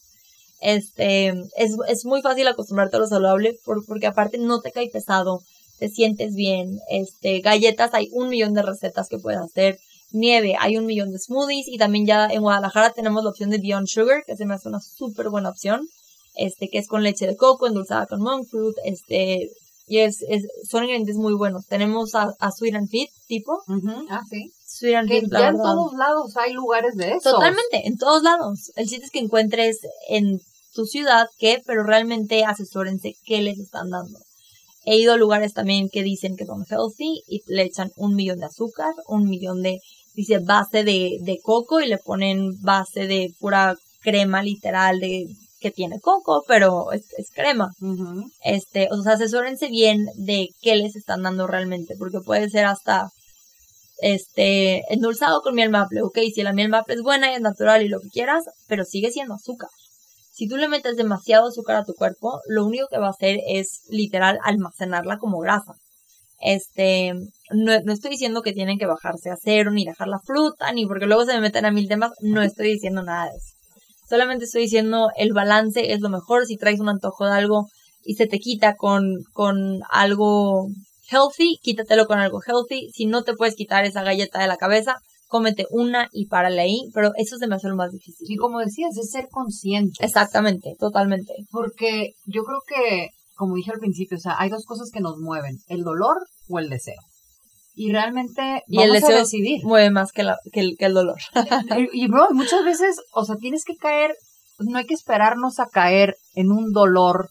[0.61, 5.41] Este, es, es muy fácil acostumbrarte a lo saludable porque aparte no te cae pesado,
[5.79, 6.79] te sientes bien.
[6.91, 9.79] Este, galletas, hay un millón de recetas que puedes hacer
[10.11, 13.59] nieve, hay un millón de smoothies y también ya en Guadalajara tenemos la opción de
[13.59, 15.87] Beyond Sugar, que se me hace una súper buena opción,
[16.35, 19.51] este, que es con leche de coco, endulzada con monk fruit, este,
[19.89, 20.25] y es,
[20.69, 21.67] son ingredientes muy buenos.
[21.67, 23.63] Tenemos a, Sweet and Fit, tipo.
[24.11, 24.53] Ah, sí.
[24.67, 27.33] Sweet and Fit, ya en todos lados hay lugares de eso.
[27.33, 28.71] Totalmente, en todos lados.
[28.77, 30.41] El sitio es que encuentres en
[30.75, 34.19] tu ciudad qué, pero realmente asesórense qué les están dando.
[34.85, 38.41] He ido a lugares también que dicen que son healthy y le echan un millón
[38.41, 39.81] de azúcar, un millón de
[40.15, 45.29] dice base de, de coco y le ponen base de pura crema literal de
[45.61, 47.71] que tiene coco, pero es, crema.
[48.45, 53.11] Este, o sea, asesórense bien de qué les están dando realmente, porque puede ser hasta
[54.01, 57.83] este endulzado con miel maple, ok, si la miel maple es buena y es natural
[57.83, 59.69] y lo que quieras, pero sigue siendo azúcar.
[60.33, 63.41] Si tú le metes demasiado azúcar a tu cuerpo, lo único que va a hacer
[63.49, 65.75] es literal almacenarla como grasa.
[66.41, 67.13] Este,
[67.51, 71.07] no, estoy diciendo que tienen que bajarse a cero, ni dejar la fruta, ni porque
[71.07, 73.58] luego se me meten a mil temas, no estoy diciendo nada de eso.
[74.09, 76.47] Solamente estoy diciendo el balance es lo mejor.
[76.47, 77.67] Si traes un antojo de algo
[78.05, 80.69] y se te quita con, con algo
[81.11, 82.91] healthy, quítatelo con algo healthy.
[82.93, 86.91] Si no te puedes quitar esa galleta de la cabeza, cómete una y párale ahí,
[86.95, 88.27] pero eso se me hace lo más difícil.
[88.31, 90.05] Y como decías, es ser consciente.
[90.05, 91.35] Exactamente, totalmente.
[91.51, 95.17] Porque yo creo que como dije al principio, o sea, hay dos cosas que nos
[95.19, 96.17] mueven, el dolor
[96.49, 97.01] o el deseo.
[97.81, 99.65] Y realmente y el deseo decidir.
[99.65, 101.21] mueve más que, el, que el dolor.
[101.93, 104.17] y, y, bro, muchas veces, o sea, tienes que caer,
[104.59, 107.29] no hay que esperarnos a caer en un dolor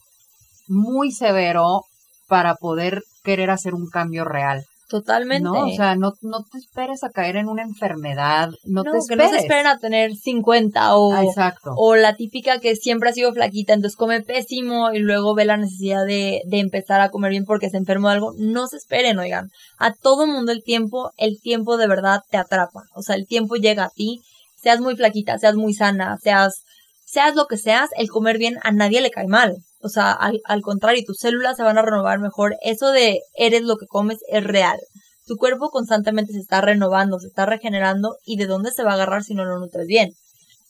[0.69, 1.81] muy severo
[2.27, 4.65] para poder querer hacer un cambio real.
[4.87, 5.43] Totalmente.
[5.43, 9.07] No, o sea, no, no te esperes a caer en una enfermedad, no, te esperes.
[9.07, 11.73] Que no se esperen a tener 50 o, ah, exacto.
[11.75, 15.57] o la típica que siempre ha sido flaquita, entonces come pésimo y luego ve la
[15.57, 18.33] necesidad de, de empezar a comer bien porque se enfermó de algo.
[18.37, 19.49] No se esperen, oigan.
[19.77, 22.83] A todo mundo el tiempo, el tiempo de verdad te atrapa.
[22.95, 24.21] O sea, el tiempo llega a ti,
[24.55, 26.61] seas muy flaquita, seas muy sana, seas,
[27.05, 29.57] seas lo que seas, el comer bien a nadie le cae mal.
[29.79, 32.55] O sea, al, contrario, tus células se van a renovar mejor.
[32.61, 34.77] Eso de eres lo que comes es real.
[35.25, 38.93] Tu cuerpo constantemente se está renovando, se está regenerando y de dónde se va a
[38.95, 40.13] agarrar si no lo nutres bien.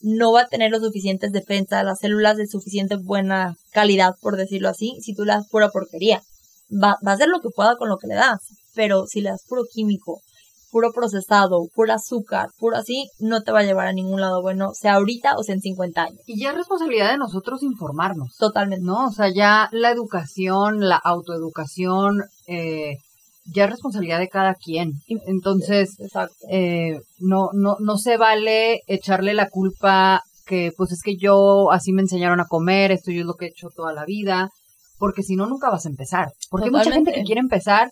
[0.02, 4.70] No va a tener los suficientes defensas, las células de suficiente buena calidad, por decirlo
[4.70, 6.22] así, si tú le das pura porquería.
[6.72, 8.40] Va, va a hacer lo que pueda con lo que le das,
[8.76, 10.22] pero si le das puro químico,
[10.72, 14.72] puro procesado, puro azúcar, puro así, no te va a llevar a ningún lado bueno,
[14.74, 16.20] sea ahorita o sea en 50 años.
[16.26, 18.36] Y ya es responsabilidad de nosotros informarnos.
[18.38, 18.86] Totalmente.
[18.86, 19.08] ¿No?
[19.08, 22.98] O sea, ya la educación, la autoeducación, eh,
[23.54, 24.94] ya es responsabilidad de cada quien.
[25.08, 25.96] Entonces,
[26.50, 31.92] eh, no, no, no se vale echarle la culpa que pues es que yo así
[31.92, 34.50] me enseñaron a comer, esto yo es lo que he hecho toda la vida,
[34.98, 36.32] porque si no nunca vas a empezar.
[36.50, 37.92] Porque hay mucha gente que quiere empezar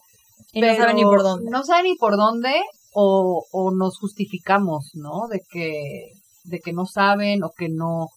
[0.52, 1.52] y no sabe ni por dónde.
[1.52, 2.62] No sabe ni por dónde
[2.94, 5.28] o, o nos justificamos, ¿no?
[5.30, 6.12] De que,
[6.46, 8.08] de que no saben o que no,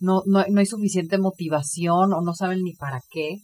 [0.00, 3.38] no, no, no hay suficiente motivación o no saben ni para qué.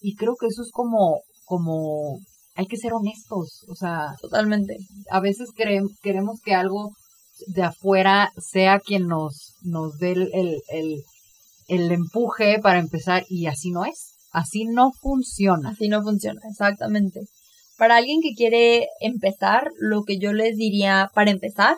[0.00, 2.18] Y creo que eso es como, como,
[2.54, 4.14] hay que ser honestos, o sea.
[4.20, 4.76] Totalmente.
[5.10, 6.92] A veces queremos que algo
[7.46, 11.02] de afuera sea quien nos, nos dé el, el, el,
[11.68, 14.14] el empuje para empezar y así no es.
[14.32, 15.70] Así no funciona.
[15.70, 17.20] Así no funciona, exactamente.
[17.76, 21.76] Para alguien que quiere empezar, lo que yo les diría para empezar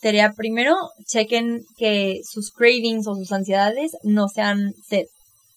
[0.00, 5.06] sería primero chequen que sus cravings o sus ansiedades no sean sed.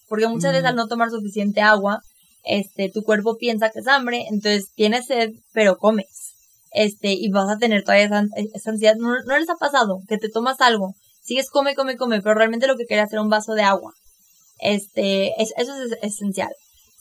[0.07, 2.01] Porque muchas veces al no tomar suficiente agua,
[2.43, 6.33] este, tu cuerpo piensa que es hambre, entonces tienes sed, pero comes.
[6.71, 8.23] este, y vas a tener todavía esa,
[8.53, 8.95] esa ansiedad.
[8.95, 12.67] No, no les ha pasado que te tomas algo, sigues come, come, come, pero realmente
[12.67, 13.93] lo que querías era un vaso de agua.
[14.59, 16.51] Este, eso es esencial.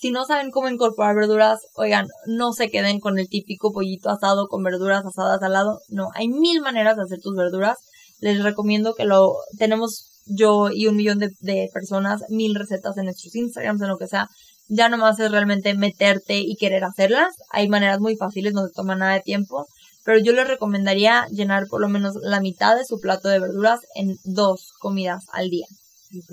[0.00, 4.46] Si no saben cómo incorporar verduras, oigan, no se queden con el típico pollito asado
[4.46, 5.80] con verduras asadas al lado.
[5.88, 7.78] No, hay mil maneras de hacer tus verduras.
[8.20, 13.34] Les recomiendo que lo tenemos yo y un millón de, personas, mil recetas en nuestros
[13.34, 14.28] Instagrams, en lo que sea.
[14.68, 17.34] Ya nomás es realmente meterte y querer hacerlas.
[17.50, 19.66] Hay maneras muy fáciles, no te toma nada de tiempo.
[20.04, 23.80] Pero yo les recomendaría llenar por lo menos la mitad de su plato de verduras
[23.96, 25.66] en dos comidas al día.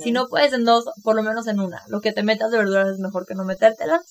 [0.02, 1.84] Si no puedes en dos, por lo menos en una.
[1.88, 4.02] Lo que te metas de verduras es mejor que no metértelas.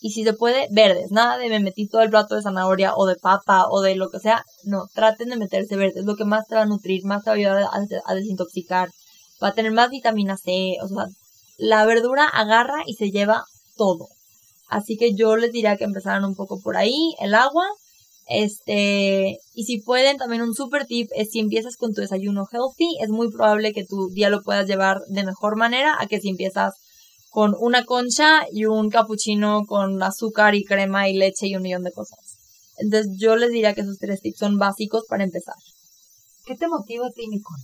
[0.00, 1.10] Y si se puede, verdes.
[1.12, 4.10] Nada de me metí todo el plato de zanahoria o de papa o de lo
[4.10, 4.44] que sea.
[4.64, 6.04] No, traten de meterse verdes.
[6.04, 7.68] Lo que más te va a nutrir, más te va a ayudar
[8.04, 8.90] a, desintoxicar.
[9.42, 10.76] Va a tener más vitamina C.
[10.82, 11.06] O sea,
[11.56, 13.44] la verdura agarra y se lleva
[13.76, 14.08] todo.
[14.68, 17.14] Así que yo les diría que empezaran un poco por ahí.
[17.20, 17.66] El agua,
[18.26, 22.98] este, y si pueden, también un super tip es si empiezas con tu desayuno healthy,
[23.00, 26.30] es muy probable que tu día lo puedas llevar de mejor manera a que si
[26.30, 26.74] empiezas
[27.30, 31.82] con una concha y un cappuccino con azúcar y crema y leche y un millón
[31.82, 32.18] de cosas.
[32.78, 35.54] Entonces yo les diría que esos tres tips son básicos para empezar.
[36.46, 37.62] ¿Qué te motiva a ti, Nicole?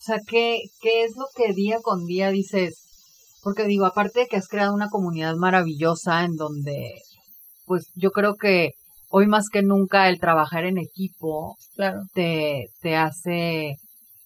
[0.00, 2.76] O sea, ¿qué, ¿qué es lo que día con día dices?
[3.42, 6.92] Porque digo, aparte de que has creado una comunidad maravillosa en donde,
[7.64, 8.72] pues yo creo que
[9.16, 12.00] hoy más que nunca el trabajar en equipo claro.
[12.14, 13.76] te, te hace,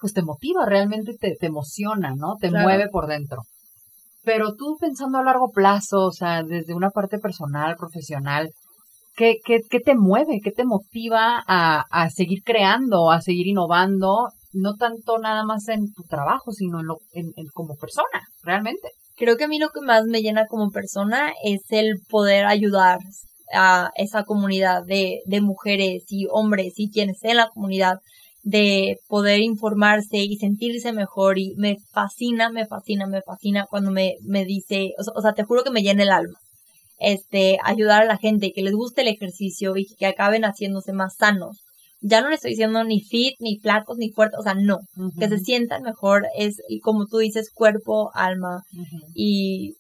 [0.01, 2.37] pues te motiva realmente, te, te emociona, ¿no?
[2.41, 3.43] Te mueve por dentro.
[4.25, 8.49] Pero tú pensando a largo plazo, o sea, desde una parte personal, profesional,
[9.15, 10.41] ¿qué, qué, qué te mueve?
[10.43, 14.31] ¿Qué te motiva a, a seguir creando, a seguir innovando?
[14.55, 18.89] No tanto nada más en tu trabajo, sino en, lo, en, en como persona, realmente.
[19.17, 23.01] Creo que a mí lo que más me llena como persona es el poder ayudar,
[23.53, 28.01] a esa comunidad de, de mujeres y hombres y quienes en la comunidad
[28.43, 34.15] de poder informarse y sentirse mejor y me fascina, me fascina, me fascina cuando me,
[34.23, 36.39] me dice, o sea, te juro que me llena el alma.
[36.99, 41.17] Este, ayudar a la gente que les guste el ejercicio y que acaben haciéndose más
[41.17, 41.59] sanos.
[42.01, 44.79] Ya no le estoy diciendo ni fit, ni flacos, ni fuertes, o sea, no.
[45.19, 48.63] Que se sientan mejor es, como tú dices, cuerpo, alma.
[49.15, 49.75] Y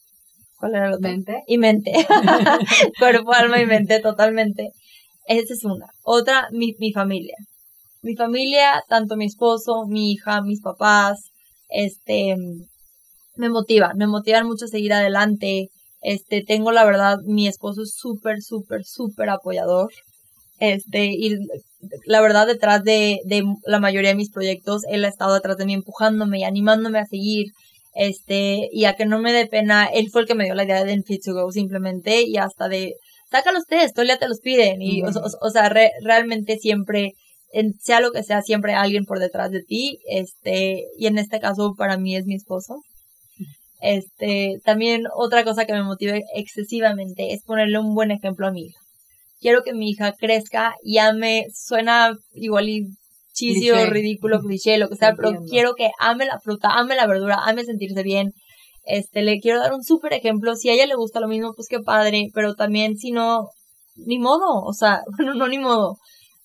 [0.59, 1.43] ¿Cuál era la Mente.
[1.47, 1.93] Y mente.
[2.99, 4.73] Cuerpo, alma y mente, totalmente.
[5.27, 5.87] Esa es una.
[6.03, 7.37] Otra, mi, mi familia.
[8.03, 11.31] Mi familia, tanto mi esposo, mi hija, mis papás,
[11.69, 12.37] este,
[13.37, 15.69] me motivan, me motivan mucho a seguir adelante.
[16.01, 19.93] Este, tengo la verdad, mi esposo es súper, súper, súper apoyador.
[20.59, 21.37] Este, y
[22.07, 25.67] la verdad, detrás de, de la mayoría de mis proyectos, él ha estado detrás de
[25.67, 27.53] mí empujándome y animándome a seguir
[27.95, 30.65] este, y a que no me dé pena, él fue el que me dio la
[30.65, 32.95] idea de Fit to Go simplemente, y hasta de,
[33.31, 35.69] saca los test, todo el día te los piden, y, o, sea,
[36.03, 37.15] realmente siempre,
[37.81, 41.41] sea lo que sea, siempre hay alguien por detrás de ti, este, y en este
[41.41, 42.83] caso para mí es mi esposo.
[43.81, 48.67] Este, también otra cosa que me motiva excesivamente es ponerle un buen ejemplo a mi
[48.67, 48.81] hija.
[49.41, 52.87] Quiero que mi hija crezca y ame, suena igual y
[53.39, 57.39] chisio, ridículo, cliché, lo que sea, pero quiero que ame la fruta, ame la verdura,
[57.45, 58.33] ame sentirse bien.
[58.85, 60.55] Este, le quiero dar un súper ejemplo.
[60.57, 63.49] Si a ella le gusta lo mismo, pues qué padre, pero también si no,
[63.97, 65.97] ni modo, o sea, bueno, no ni modo.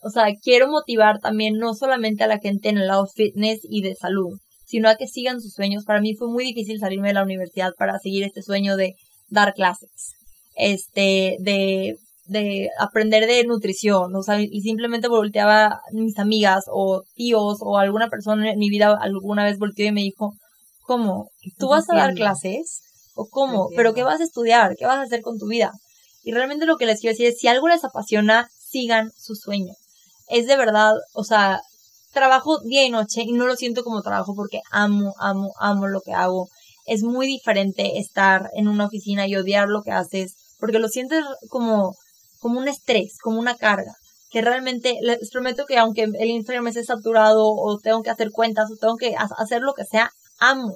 [0.02, 3.82] O sea, quiero motivar también no solamente a la gente en el lado fitness y
[3.82, 5.86] de salud, sino a que sigan sus sueños.
[5.86, 8.96] Para mí fue muy difícil salirme de la universidad para seguir este sueño de
[9.30, 10.14] dar clases,
[10.58, 17.04] este, de de aprender de nutrición, o sea, y simplemente volteaba a mis amigas o
[17.16, 20.34] tíos o alguna persona en mi vida alguna vez volteó y me dijo,
[20.84, 21.30] ¿cómo?
[21.58, 22.82] ¿Tú vas a dar clases?
[23.16, 23.70] ¿O cómo?
[23.76, 24.76] ¿Pero qué vas a estudiar?
[24.78, 25.72] ¿Qué vas a hacer con tu vida?
[26.24, 29.74] Y realmente lo que les quiero decir es, si algo les apasiona, sigan su sueño.
[30.30, 31.62] Es de verdad, o sea,
[32.14, 36.02] trabajo día y noche y no lo siento como trabajo porque amo, amo, amo lo
[36.02, 36.48] que hago.
[36.86, 41.26] Es muy diferente estar en una oficina y odiar lo que haces porque lo sientes
[41.50, 41.94] como
[42.44, 43.96] como un estrés, como una carga.
[44.30, 48.70] Que realmente les prometo que aunque el Instagram esté saturado o tengo que hacer cuentas
[48.70, 50.76] o tengo que hacer lo que sea, amo.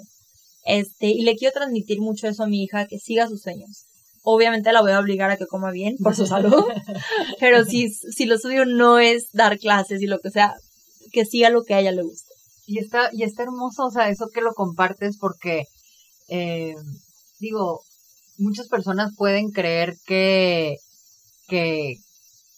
[0.63, 3.85] Este, y le quiero transmitir mucho eso a mi hija, que siga sus sueños.
[4.23, 6.53] Obviamente la voy a obligar a que coma bien por su salud,
[7.39, 10.53] pero si, si lo suyo no es dar clases y lo que sea,
[11.11, 12.33] que siga lo que a ella le guste.
[12.65, 15.63] Y está, y está hermoso, o sea, eso que lo compartes porque,
[16.27, 16.75] eh,
[17.39, 17.81] digo,
[18.37, 20.77] muchas personas pueden creer que
[21.47, 21.95] que,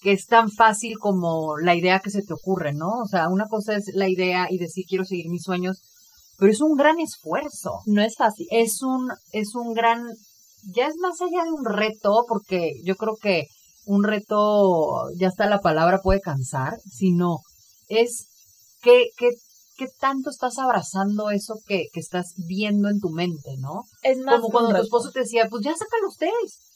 [0.01, 3.01] que es tan fácil como la idea que se te ocurre, ¿no?
[3.03, 5.81] O sea, una cosa es la idea y decir quiero seguir mis sueños,
[6.37, 7.79] pero es un gran esfuerzo.
[7.85, 8.47] No es fácil.
[8.49, 10.07] Es un, es un gran,
[10.73, 13.47] ya es más allá de un reto, porque yo creo que
[13.85, 17.39] un reto, ya está la palabra puede cansar, sino
[17.87, 18.27] es
[18.81, 19.29] qué, qué,
[19.77, 23.83] qué tanto estás abrazando eso que, que estás viendo en tu mente, ¿no?
[24.03, 26.68] Es más Como cuando tu esposo te decía, pues ya sácalo ustedes.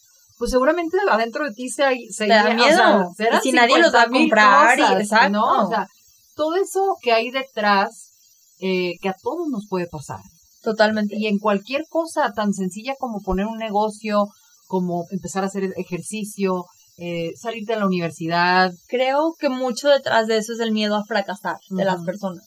[0.43, 3.13] Pues seguramente adentro de ti se, se da miedo.
[3.15, 5.29] serán Y si nadie los va a 50,000 comprar, y- exacto.
[5.29, 5.63] ¿no?
[5.65, 5.87] O sea,
[6.35, 8.11] todo eso que hay detrás,
[8.59, 10.19] eh, que a todos nos puede pasar.
[10.61, 11.15] Totalmente.
[11.17, 14.27] Y en cualquier cosa tan sencilla como poner un negocio,
[14.67, 16.65] como empezar a hacer ejercicio,
[16.97, 18.69] eh, salir de la universidad.
[18.89, 22.43] creo que mucho detrás de eso es el miedo a fracasar de las personas.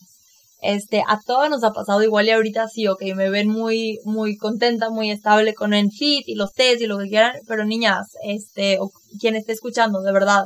[0.61, 4.37] Este, a todas nos ha pasado igual y ahorita sí, ok, me ven muy, muy
[4.37, 8.07] contenta, muy estable con el fit y los test y lo que quieran, pero niñas,
[8.23, 10.45] este, o quien esté escuchando, de verdad,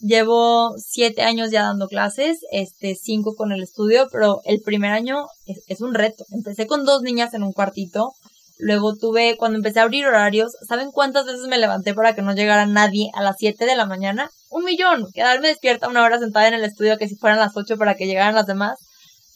[0.00, 5.26] llevo siete años ya dando clases, este, cinco con el estudio, pero el primer año
[5.46, 6.24] es, es un reto.
[6.30, 8.12] Empecé con dos niñas en un cuartito,
[8.58, 12.34] luego tuve, cuando empecé a abrir horarios, ¿saben cuántas veces me levanté para que no
[12.34, 14.30] llegara nadie a las 7 de la mañana?
[14.50, 15.10] Un millón.
[15.12, 18.06] Quedarme despierta una hora sentada en el estudio que si fueran las 8 para que
[18.06, 18.78] llegaran las demás.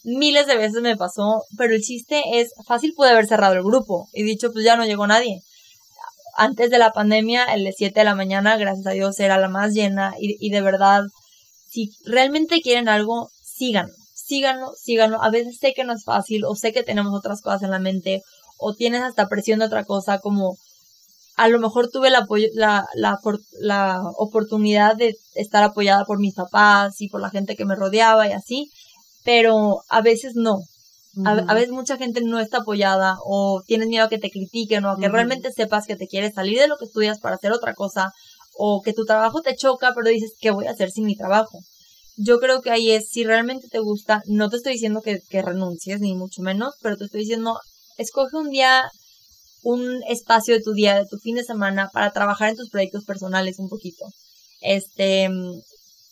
[0.03, 4.07] Miles de veces me pasó, pero el chiste es, fácil pude haber cerrado el grupo
[4.13, 5.41] y dicho, pues ya no llegó nadie.
[6.37, 9.49] Antes de la pandemia, el de 7 de la mañana, gracias a Dios, era la
[9.49, 11.03] más llena y, y de verdad,
[11.69, 15.21] si realmente quieren algo, síganlo, síganlo, síganlo.
[15.21, 17.79] A veces sé que no es fácil o sé que tenemos otras cosas en la
[17.79, 18.23] mente
[18.57, 20.57] o tienes hasta presión de otra cosa como
[21.39, 23.19] a lo mejor tuve la, la, la,
[23.61, 28.27] la oportunidad de estar apoyada por mis papás y por la gente que me rodeaba
[28.27, 28.69] y así,
[29.29, 30.63] pero a veces no.
[31.23, 34.85] A, a veces mucha gente no está apoyada o tienes miedo a que te critiquen
[34.85, 37.51] o a que realmente sepas que te quieres salir de lo que estudias para hacer
[37.51, 38.11] otra cosa
[38.57, 41.59] o que tu trabajo te choca pero dices, ¿qué voy a hacer sin mi trabajo?
[42.17, 45.43] Yo creo que ahí es, si realmente te gusta, no te estoy diciendo que, que
[45.43, 47.59] renuncies, ni mucho menos, pero te estoy diciendo,
[47.97, 48.89] escoge un día,
[49.61, 53.05] un espacio de tu día, de tu fin de semana, para trabajar en tus proyectos
[53.05, 54.05] personales un poquito.
[54.61, 55.29] Este,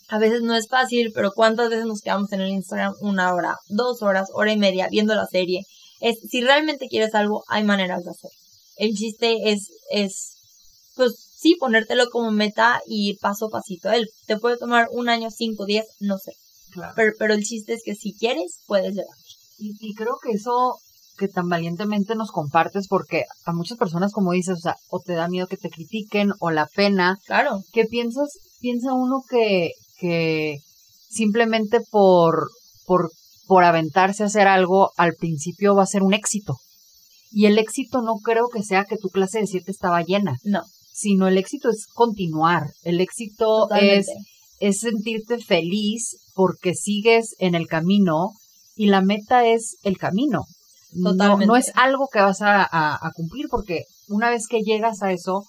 [0.09, 3.57] a veces no es fácil, pero ¿cuántas veces nos quedamos en el Instagram una hora,
[3.67, 5.63] dos horas, hora y media viendo la serie?
[5.99, 8.37] Es, si realmente quieres algo, hay maneras de hacerlo.
[8.77, 10.35] El chiste es, es,
[10.95, 13.91] pues sí, ponértelo como meta y paso a pasito.
[13.91, 16.33] Él te puede tomar un año, cinco, diez, no sé.
[16.71, 16.93] Claro.
[16.95, 19.15] Pero, pero el chiste es que si quieres, puedes llegar.
[19.57, 20.77] Y, y creo que eso
[21.17, 25.13] que tan valientemente nos compartes, porque a muchas personas, como dices, o sea, o te
[25.13, 30.57] da miedo que te critiquen, o la pena, Claro, que piensas, piensa uno que, que
[31.09, 32.47] simplemente por,
[32.85, 33.11] por,
[33.47, 36.57] por aventarse a hacer algo, al principio va a ser un éxito.
[37.31, 40.61] Y el éxito no creo que sea que tu clase de siete estaba llena, no,
[40.93, 42.71] sino el éxito es continuar.
[42.83, 43.67] El éxito
[43.97, 44.07] es
[44.59, 48.31] es sentirte feliz porque sigues en el camino
[48.75, 50.45] y la meta es el camino.
[50.93, 51.13] No,
[51.45, 55.11] no es algo que vas a, a- a cumplir porque una vez que llegas a
[55.11, 55.43] eso,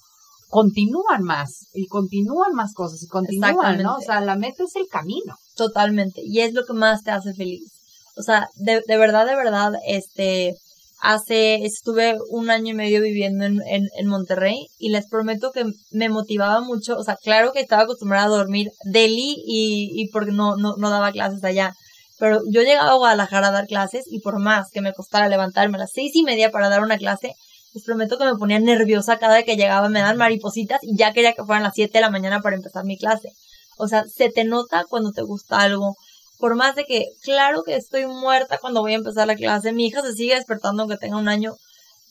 [0.49, 3.97] continúan más y continúan más cosas y continúan, ¿no?
[3.97, 5.37] O sea, la meta es el camino.
[5.57, 6.21] Totalmente.
[6.25, 7.71] Y es lo que más te hace feliz.
[8.17, 10.55] O sea, de, de verdad, de verdad, este,
[11.01, 15.65] hace, estuve un año y medio viviendo en, en, en Monterrey y les prometo que
[15.91, 16.97] me motivaba mucho.
[16.97, 20.91] O sea, claro que estaba acostumbrada a dormir Delhi y, y porque no, no, no
[20.91, 21.75] daba clases allá.
[22.19, 25.77] Pero yo llegaba a Guadalajara a dar clases y por más que me costara levantarme
[25.77, 27.35] a las seis y media para dar una clase,
[27.79, 31.13] les prometo que me ponía nerviosa cada vez que llegaba, me dan maripositas y ya
[31.13, 33.31] quería que fueran las 7 de la mañana para empezar mi clase.
[33.77, 35.95] O sea, se te nota cuando te gusta algo.
[36.39, 39.87] Por más de que, claro que estoy muerta cuando voy a empezar la clase, mi
[39.87, 41.55] hija se sigue despertando aunque tenga un año,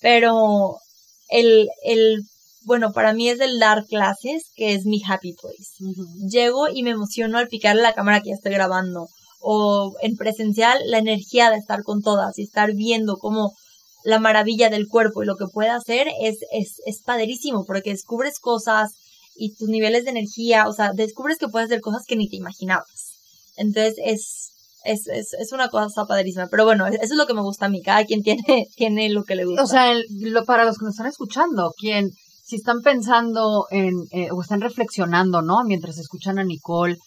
[0.02, 0.78] pero
[1.30, 2.24] el, el,
[2.64, 5.94] bueno, para mí es el dar clases que es mi happy place.
[6.30, 9.08] Llego y me emociono al picarle la cámara que ya estoy grabando.
[9.40, 13.54] O en presencial, la energía de estar con todas y estar viendo cómo
[14.04, 18.40] la maravilla del cuerpo y lo que puede hacer es, es, es padrísimo porque descubres
[18.40, 18.92] cosas
[19.36, 22.38] y tus niveles de energía, o sea, descubres que puedes hacer cosas que ni te
[22.38, 23.12] imaginabas.
[23.58, 24.50] Entonces es,
[24.84, 26.48] es, es, es una cosa padrísima.
[26.50, 27.82] Pero bueno, eso es lo que me gusta a mí.
[27.82, 29.64] Cada quien tiene, tiene lo que le gusta.
[29.64, 32.12] O sea, el- lo- para los que nos están escuchando, quien,
[32.46, 35.64] si están pensando en, eh, o están reflexionando, ¿no?
[35.66, 36.98] Mientras escuchan a Nicole,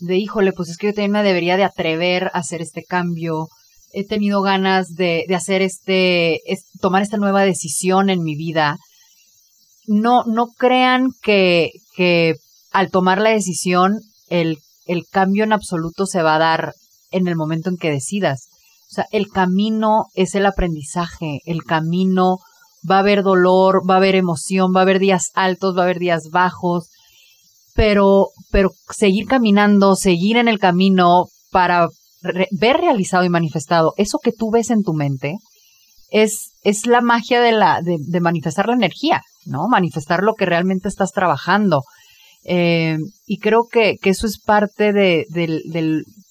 [0.00, 3.48] de híjole, pues es que yo también me debería de atrever a hacer este cambio.
[3.92, 8.76] He tenido ganas de, de hacer este, es- tomar esta nueva decisión en mi vida.
[9.86, 12.34] No, no crean que, que
[12.70, 16.74] al tomar la decisión, el, el cambio en absoluto se va a dar
[17.10, 18.48] en el momento en que decidas.
[18.90, 22.38] O sea, el camino es el aprendizaje, el camino
[22.88, 25.84] va a haber dolor, va a haber emoción, va a haber días altos, va a
[25.84, 26.88] haber días bajos,
[27.74, 31.88] pero, pero seguir caminando, seguir en el camino para
[32.22, 35.36] re- ver realizado y manifestado eso que tú ves en tu mente,
[36.10, 39.68] es, es la magia de, la, de, de manifestar la energía, ¿no?
[39.68, 41.82] Manifestar lo que realmente estás trabajando.
[42.44, 42.96] Eh,
[43.26, 45.60] y creo que, que, eso es parte de, de,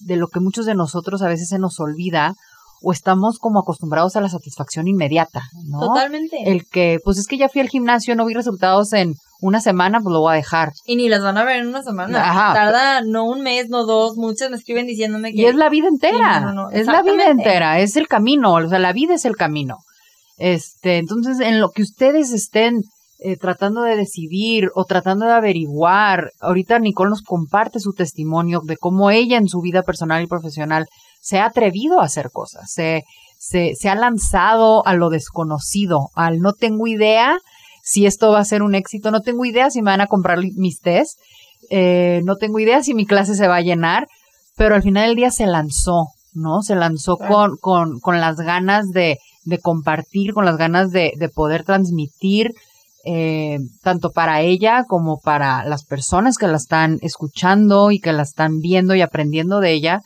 [0.00, 2.34] de, lo que muchos de nosotros a veces se nos olvida
[2.82, 5.80] o estamos como acostumbrados a la satisfacción inmediata, ¿no?
[5.80, 6.36] Totalmente.
[6.46, 10.00] El que, pues es que ya fui al gimnasio, no vi resultados en una semana,
[10.00, 10.72] pues lo voy a dejar.
[10.86, 12.30] Y ni las van a ver en una semana.
[12.30, 12.54] Ajá.
[12.54, 15.42] Tarda no un mes, no dos, muchos me escriben diciéndome que...
[15.42, 18.92] Y es la vida entera, es la vida entera, es el camino, o sea, la
[18.92, 19.78] vida es el camino.
[20.36, 22.82] Este, entonces, en lo que ustedes estén
[23.22, 26.30] eh, tratando de decidir o tratando de averiguar.
[26.40, 30.86] Ahorita Nicole nos comparte su testimonio de cómo ella en su vida personal y profesional
[31.20, 33.04] se ha atrevido a hacer cosas, se,
[33.38, 37.38] se, se ha lanzado a lo desconocido, al no tengo idea
[37.82, 40.38] si esto va a ser un éxito, no tengo idea si me van a comprar
[40.38, 41.18] mis test,
[41.70, 44.08] eh, no tengo idea si mi clase se va a llenar,
[44.56, 46.62] pero al final del día se lanzó, ¿no?
[46.62, 51.28] Se lanzó con, con, con las ganas de, de compartir, con las ganas de, de
[51.28, 52.52] poder transmitir
[53.04, 58.22] eh, tanto para ella como para las personas que la están escuchando y que la
[58.22, 60.02] están viendo y aprendiendo de ella,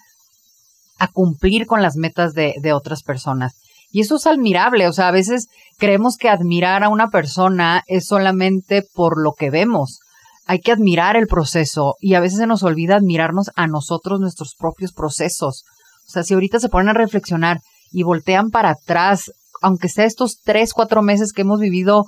[0.98, 3.54] a cumplir con las metas de, de otras personas.
[3.90, 5.46] Y eso es admirable, o sea, a veces
[5.78, 10.00] creemos que admirar a una persona es solamente por lo que vemos.
[10.46, 14.56] Hay que admirar el proceso y a veces se nos olvida admirarnos a nosotros, nuestros
[14.58, 15.64] propios procesos.
[16.06, 17.60] O sea, si ahorita se ponen a reflexionar
[17.92, 19.30] y voltean para atrás,
[19.62, 22.04] aunque sea estos tres, cuatro meses que hemos vivido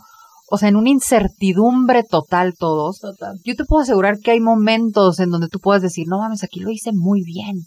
[0.48, 2.98] o sea, en una incertidumbre total todos.
[3.00, 3.40] Total.
[3.44, 6.60] Yo te puedo asegurar que hay momentos en donde tú puedas decir, no mames, aquí
[6.60, 7.66] lo hice muy bien.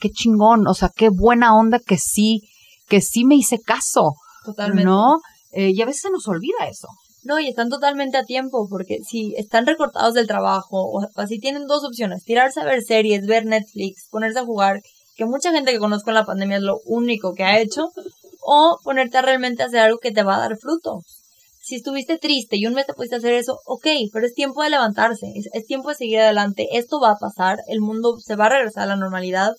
[0.00, 2.42] Qué chingón, o sea, qué buena onda que sí,
[2.88, 4.14] que sí me hice caso.
[4.44, 4.84] Totalmente.
[4.84, 5.20] ¿No?
[5.52, 6.88] Eh, y a veces se nos olvida eso.
[7.22, 11.66] No, y están totalmente a tiempo, porque si están recortados del trabajo, o así tienen
[11.66, 14.82] dos opciones, tirarse a ver series, ver Netflix, ponerse a jugar,
[15.16, 17.88] que mucha gente que conozco en la pandemia es lo único que ha hecho,
[18.42, 21.00] o ponerte a realmente hacer algo que te va a dar fruto
[21.64, 24.68] si estuviste triste y un mes te pudiste hacer eso, ok, pero es tiempo de
[24.68, 28.50] levantarse, es, tiempo de seguir adelante, esto va a pasar, el mundo se va a
[28.50, 29.52] regresar a la normalidad.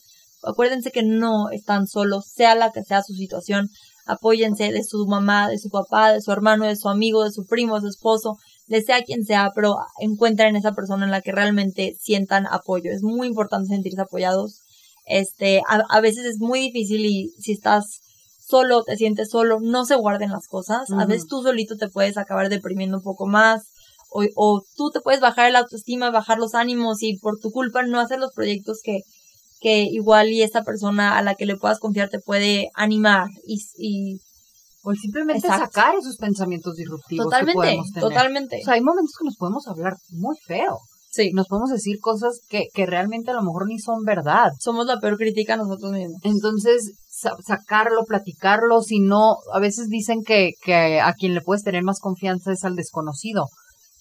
[0.45, 3.69] Acuérdense que no están solos, sea la que sea su situación,
[4.05, 7.45] apóyense de su mamá, de su papá, de su hermano, de su amigo, de su
[7.45, 8.37] primo, de su esposo,
[8.67, 12.91] de sea quien sea, pero encuentren esa persona en la que realmente sientan apoyo.
[12.91, 14.61] Es muy importante sentirse apoyados.
[15.05, 17.99] Este, a, a veces es muy difícil y si estás
[18.45, 20.89] solo, te sientes solo, no se guarden las cosas.
[20.91, 23.63] A veces tú solito te puedes acabar deprimiendo un poco más.
[24.11, 27.83] O, o, tú te puedes bajar el autoestima, bajar los ánimos y por tu culpa
[27.83, 29.01] no hacer los proyectos que,
[29.65, 33.59] que igual y esta persona a la que le puedas confiar te puede animar y,
[33.79, 34.19] y
[34.83, 38.09] o simplemente sacar esos pensamientos disruptivos totalmente, que podemos tener.
[38.09, 38.59] Totalmente.
[38.61, 40.77] O sea, hay momentos que nos podemos hablar muy feo.
[41.09, 41.31] Sí.
[41.33, 44.51] Nos podemos decir cosas que, que realmente a lo mejor ni son verdad.
[44.59, 46.21] Somos la peor crítica nosotros mismos.
[46.21, 51.81] Entonces, sacarlo, platicarlo, si no, a veces dicen que, que a quien le puedes tener
[51.81, 53.47] más confianza es al desconocido,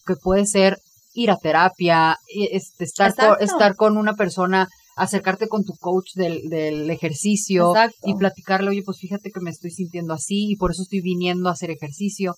[0.04, 0.76] que puede ser
[1.14, 6.48] ir a terapia, este, estar, con, estar con una persona, acercarte con tu coach del,
[6.48, 7.74] del ejercicio
[8.04, 11.48] y platicarle, oye, pues fíjate que me estoy sintiendo así y por eso estoy viniendo
[11.48, 12.34] a hacer ejercicio.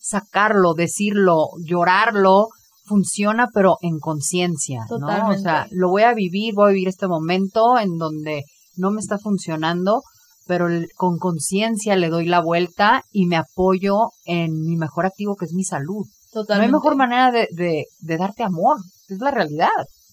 [0.00, 2.48] Sacarlo, decirlo, llorarlo,
[2.84, 5.28] funciona, pero en conciencia, ¿no?
[5.28, 8.44] O sea, lo voy a vivir, voy a vivir este momento en donde
[8.76, 10.02] no me está funcionando,
[10.46, 15.44] pero con conciencia le doy la vuelta y me apoyo en mi mejor activo, que
[15.44, 16.04] es mi salud.
[16.32, 16.72] Totalmente.
[16.72, 19.68] No hay mejor manera de, de, de darte amor, es la realidad.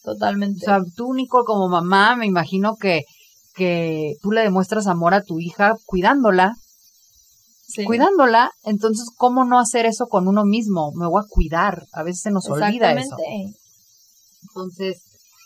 [0.07, 0.61] Totalmente.
[0.61, 3.03] O sea, tú, Nico, como mamá, me imagino que,
[3.53, 6.55] que tú le demuestras amor a tu hija cuidándola.
[7.67, 7.83] Sí.
[7.83, 10.93] Cuidándola, entonces, ¿cómo no hacer eso con uno mismo?
[10.93, 11.83] Me voy a cuidar.
[11.91, 13.17] A veces se nos olvida eso.
[14.43, 15.01] Entonces,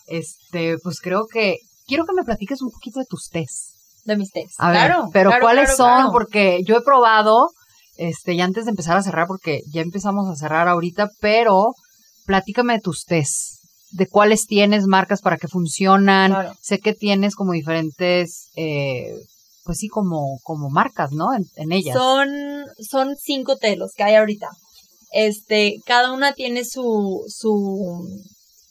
[0.06, 1.58] este, pues creo que
[1.88, 3.74] quiero que me platiques un poquito de tus tests
[4.06, 4.58] de mis tests.
[4.60, 6.12] A claro, ver, pero claro, ¿cuáles claro, son?
[6.12, 7.50] Porque yo he probado,
[7.98, 11.74] este, y antes de empezar a cerrar, porque ya empezamos a cerrar ahorita, pero
[12.28, 13.61] platícame de tus tests.
[13.92, 16.32] De cuáles tienes marcas para que funcionan.
[16.32, 16.54] Claro.
[16.62, 19.14] Sé que tienes como diferentes, eh,
[19.64, 21.34] pues sí, como, como marcas, ¿no?
[21.34, 21.96] En, en ellas.
[21.96, 22.30] Son,
[22.80, 24.48] son cinco telos que hay ahorita.
[25.12, 28.08] Este, cada una tiene su, su,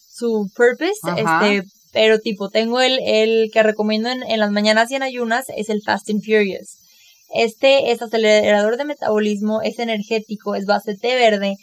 [0.08, 1.46] su purpose, Ajá.
[1.46, 5.46] este, pero tipo, tengo el, el que recomiendo en, en las mañanas y en ayunas,
[5.54, 6.78] es el Fast and Furious.
[7.34, 11.56] Este es acelerador de metabolismo, es energético, es base té verde,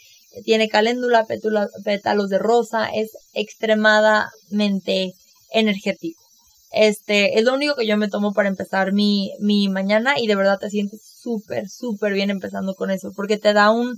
[0.44, 5.12] tiene caléndula, pétula, pétalos de rosa, es extremadamente
[5.52, 6.22] energético.
[6.70, 10.36] Este, es lo único que yo me tomo para empezar mi, mi mañana y de
[10.36, 13.96] verdad te sientes súper, súper bien empezando con eso, porque te da un,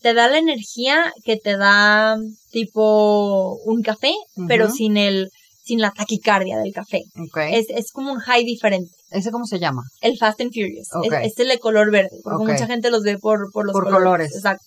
[0.00, 2.16] te da la energía que te da
[2.50, 4.48] tipo un café, uh -huh.
[4.48, 5.30] pero sin el,
[5.62, 7.02] sin la taquicardia del café.
[7.28, 7.54] Okay.
[7.54, 8.90] Es, es como un high diferente.
[9.10, 9.82] ¿Ese cómo se llama?
[10.00, 10.88] El Fast and Furious.
[10.94, 11.26] Okay.
[11.26, 12.54] Es, es, el de color verde, porque okay.
[12.54, 14.02] mucha gente los ve por, por los por colores.
[14.02, 14.34] colores.
[14.34, 14.64] Exacto.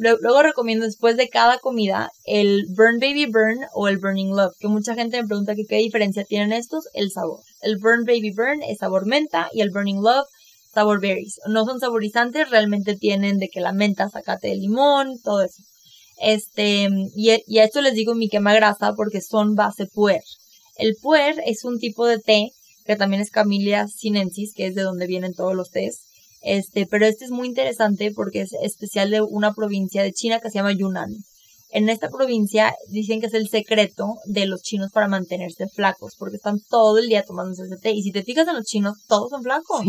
[0.00, 4.66] Luego recomiendo después de cada comida el Burn Baby Burn o el Burning Love, que
[4.66, 7.40] mucha gente me pregunta que qué diferencia tienen estos, el sabor.
[7.60, 10.26] El Burn Baby Burn es sabor menta y el Burning Love
[10.72, 11.40] sabor berries.
[11.48, 15.62] No son saborizantes, realmente tienen de que la menta, sacate de limón, todo eso.
[16.18, 20.22] Este, y, y a esto les digo mi quema grasa porque son base puer.
[20.76, 22.52] El puer es un tipo de té
[22.86, 26.09] que también es Camellia sinensis, que es de donde vienen todos los tés.
[26.42, 30.50] Este, pero este es muy interesante porque es especial de una provincia de China que
[30.50, 31.10] se llama Yunnan.
[31.72, 36.36] En esta provincia dicen que es el secreto de los chinos para mantenerse flacos, porque
[36.36, 37.92] están todo el día tomándose ese té.
[37.92, 39.84] Y si te fijas en los chinos, todos son flacos.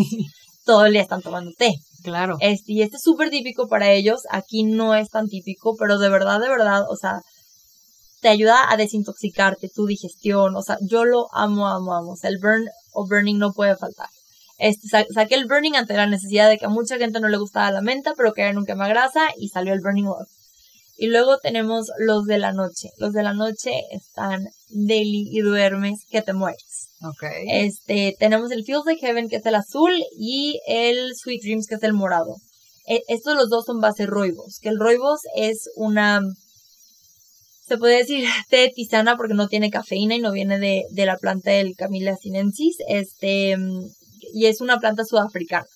[0.63, 1.73] Todo el día están tomando té.
[2.03, 2.37] Claro.
[2.39, 4.21] Este, y este es súper típico para ellos.
[4.29, 7.21] Aquí no es tan típico, pero de verdad, de verdad, o sea,
[8.21, 10.55] te ayuda a desintoxicarte, tu digestión.
[10.55, 12.11] O sea, yo lo amo, amo, amo.
[12.11, 14.09] O sea, el burn o burning no puede faltar.
[14.61, 17.71] Este, saqué el burning ante la necesidad de que a mucha gente no le gustaba
[17.71, 20.27] la menta, pero que era un quema grasa y salió el burning love.
[20.97, 22.91] Y luego tenemos los de la noche.
[22.97, 26.89] Los de la noche están deli y duermes que te mueres.
[27.01, 27.65] Okay.
[27.65, 31.75] Este, tenemos el Feels Like Heaven que es el azul y el Sweet Dreams que
[31.75, 32.35] es el morado.
[32.87, 36.21] E, estos los dos son base roibos, que el roibos es una
[37.67, 41.17] se puede decir té tisana porque no tiene cafeína y no viene de, de la
[41.17, 43.57] planta del Camellia sinensis, este,
[44.33, 45.67] y es una planta sudafricana.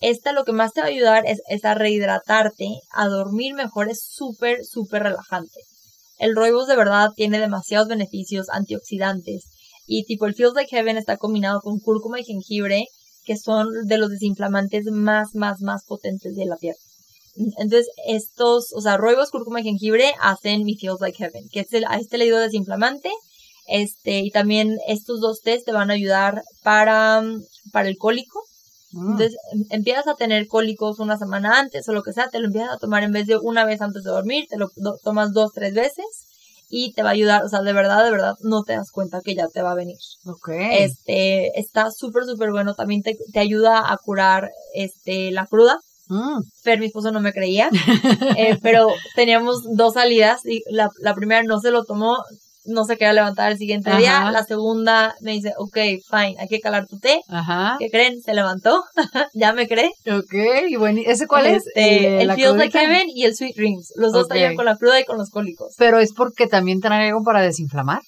[0.00, 3.88] Esta lo que más te va a ayudar es, es a rehidratarte, a dormir mejor,
[3.88, 5.60] es súper, súper relajante.
[6.18, 9.44] El roibos de verdad tiene demasiados beneficios antioxidantes
[9.86, 12.86] y tipo el Feels Like Heaven está combinado con cúrcuma y jengibre
[13.24, 16.78] que son de los desinflamantes más, más, más potentes de la tierra.
[17.36, 21.72] Entonces, estos, o sea, roibos, cúrcuma y jengibre hacen mi Feels Like Heaven, que es
[21.72, 23.10] el, a este le digo desinflamante.
[23.66, 27.22] Este, y también estos dos test te van a ayudar para,
[27.72, 28.42] para el cólico.
[28.92, 29.12] Mm.
[29.12, 32.46] Entonces, em, empiezas a tener cólicos una semana antes o lo que sea, te lo
[32.46, 34.68] empiezas a tomar en vez de una vez antes de dormir, te lo
[35.02, 36.04] tomas dos, tres veces
[36.68, 39.20] y te va a ayudar, o sea, de verdad, de verdad, no te das cuenta
[39.22, 39.96] que ya te va a venir.
[40.26, 40.48] Ok.
[40.72, 45.78] Este, está súper, súper bueno, también te, te, ayuda a curar, este, la cruda.
[46.08, 46.40] Mm.
[46.62, 47.70] Fer, mi esposo, no me creía,
[48.36, 52.16] eh, pero teníamos dos salidas y la, la primera no se lo tomó,
[52.64, 53.98] no se quería levantar el siguiente Ajá.
[53.98, 54.30] día.
[54.30, 55.74] La segunda me dice, ok,
[56.08, 57.20] fine, hay que calar tu té.
[57.28, 57.76] Ajá.
[57.78, 58.20] ¿Qué creen?
[58.22, 58.82] Se levantó,
[59.34, 59.90] ya me cree.
[60.10, 60.34] Ok,
[60.68, 61.66] y bueno, ¿ese cuál es?
[61.66, 61.80] Este,
[62.18, 62.78] Eh, el Feels Like.
[62.78, 63.92] Heaven y el Sweet Dreams.
[63.96, 65.74] Los dos ayudan con la cruda y con los cólicos.
[65.78, 68.00] Pero es porque también trae algo para desinflamar.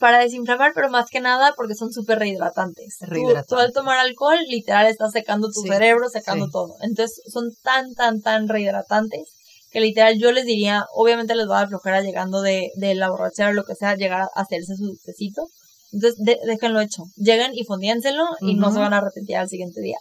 [0.00, 2.96] Para desinflamar, pero más que nada porque son súper rehidratantes.
[2.98, 3.46] Tú- Rehidratantes.
[3.48, 6.52] Tú, al tomar alcohol, literal, estás secando tu Sí, cerebro, secando sí.
[6.52, 6.74] todo.
[6.82, 9.28] Entonces, son tan, tan, tan rehidratantes
[9.74, 13.10] que literal yo les diría, obviamente les va a dar flojera llegando de, de la
[13.10, 15.48] borrachera o lo que sea, llegar a hacerse su tecito.
[15.92, 17.02] Entonces, de- déjenlo hecho.
[17.16, 19.98] Lleguen y fondíenselo y no se van a arrepentir al siguiente día.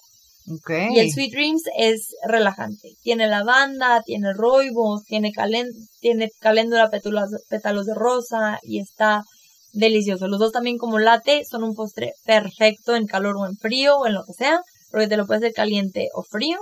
[0.52, 0.70] Ok.
[0.92, 2.90] Y el Sweet Dreams es relajante.
[3.02, 5.68] Tiene lavanda, tiene roibos, tiene, calen
[6.02, 9.24] tiene caléndula, pétalos, pétalos de rosa y está
[9.72, 10.28] delicioso.
[10.28, 14.06] Los dos también como latte son un postre perfecto en calor o en frío o
[14.06, 14.60] en lo que sea,
[14.92, 16.60] porque te lo puedes hacer caliente o frío.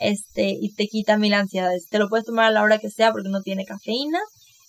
[0.00, 1.86] Este, y te quita mil ansiedades.
[1.88, 4.18] Te lo puedes tomar a la hora que sea porque no tiene cafeína.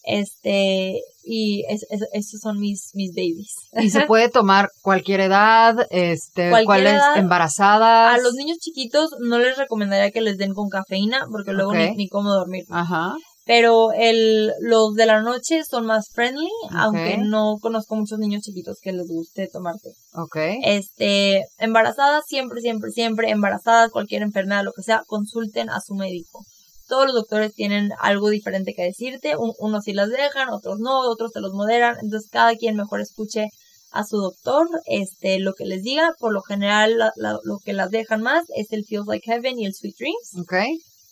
[0.03, 3.53] Este, y es- es- esos son mis, mis babies.
[3.79, 7.17] Y se puede tomar cualquier edad, este, Cualquier ¿cuáles edad.
[7.17, 8.13] embarazadas?
[8.13, 11.77] A los niños chiquitos no les recomendaría que les den con cafeína porque luego Ok.
[11.77, 12.65] ni, ni cómo dormir.
[12.69, 13.13] Ajá.
[13.45, 18.77] Pero el, los de la noche son más friendly, aunque no conozco muchos niños chiquitos
[18.81, 19.89] que les guste tomarte.
[20.13, 20.35] Ok.
[20.63, 26.45] Este, embarazadas, siempre, siempre, siempre, embarazadas, cualquier enfermedad, lo que sea, consulten a su médico.
[26.87, 30.99] Todos los doctores tienen algo diferente que decirte, Un- unos sí las dejan, otros no,
[31.09, 33.47] otros te los moderan, entonces cada quien mejor escuche
[33.91, 37.73] a su doctor, este, lo que les diga, por lo general la- la- lo que
[37.73, 40.29] las dejan más es el Feels Like Heaven y el Sweet Dreams.
[40.41, 40.53] Ok.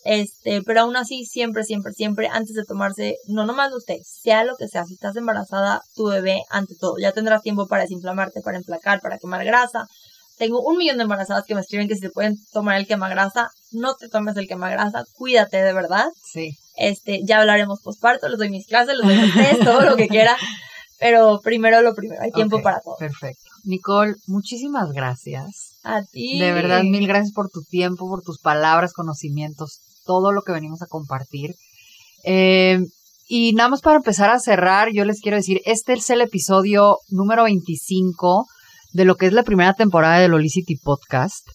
[0.04, 4.56] Este, pero aún así, siempre, siempre, siempre, antes de tomarse, no nomás usted, sea lo
[4.56, 8.56] que sea, si estás embarazada, tu bebé, ante todo, ya tendrás tiempo para desinflamarte, para
[8.56, 9.86] emplacar, para quemar grasa.
[10.38, 13.10] Tengo un millón de embarazadas que me escriben que si se pueden tomar el quema
[13.10, 16.06] grasa, no te tomes el quema grasa, cuídate de verdad.
[16.24, 16.56] Sí.
[16.76, 20.08] Este, ya hablaremos posparto, les doy mis clases, les doy mis test, todo lo que
[20.08, 20.34] quiera.
[20.98, 22.96] Pero primero lo primero, hay tiempo para todo.
[22.98, 23.50] Perfecto.
[23.64, 25.78] Nicole, muchísimas gracias.
[25.82, 26.38] A ti.
[26.38, 30.82] De verdad, mil gracias por tu tiempo, por tus palabras, conocimientos, todo lo que venimos
[30.82, 31.54] a compartir.
[32.24, 32.80] Eh,
[33.28, 36.98] y nada más para empezar a cerrar, yo les quiero decir, este es el episodio
[37.10, 38.46] número 25
[38.92, 41.46] de lo que es la primera temporada del Olicity Podcast.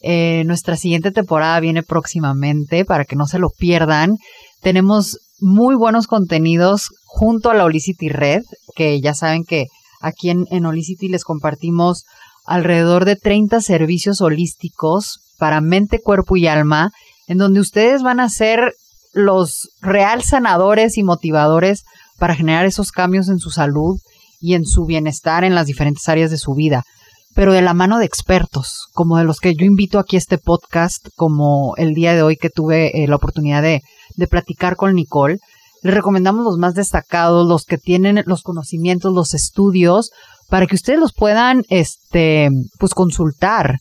[0.00, 4.16] Eh, nuestra siguiente temporada viene próximamente para que no se lo pierdan.
[4.62, 8.42] Tenemos muy buenos contenidos junto a la Olicity Red,
[8.74, 9.66] que ya saben que
[10.00, 12.04] aquí en, en Olicity les compartimos
[12.46, 16.90] alrededor de 30 servicios holísticos para mente, cuerpo y alma,
[17.28, 18.74] en donde ustedes van a ser
[19.12, 21.84] los real sanadores y motivadores
[22.18, 23.98] para generar esos cambios en su salud
[24.40, 26.84] y en su bienestar en las diferentes áreas de su vida,
[27.34, 30.38] pero de la mano de expertos, como de los que yo invito aquí a este
[30.38, 33.82] podcast, como el día de hoy que tuve eh, la oportunidad de,
[34.16, 35.38] de platicar con Nicole.
[35.82, 40.10] Les recomendamos los más destacados, los que tienen los conocimientos, los estudios,
[40.48, 42.48] para que ustedes los puedan, este,
[42.78, 43.78] pues consultar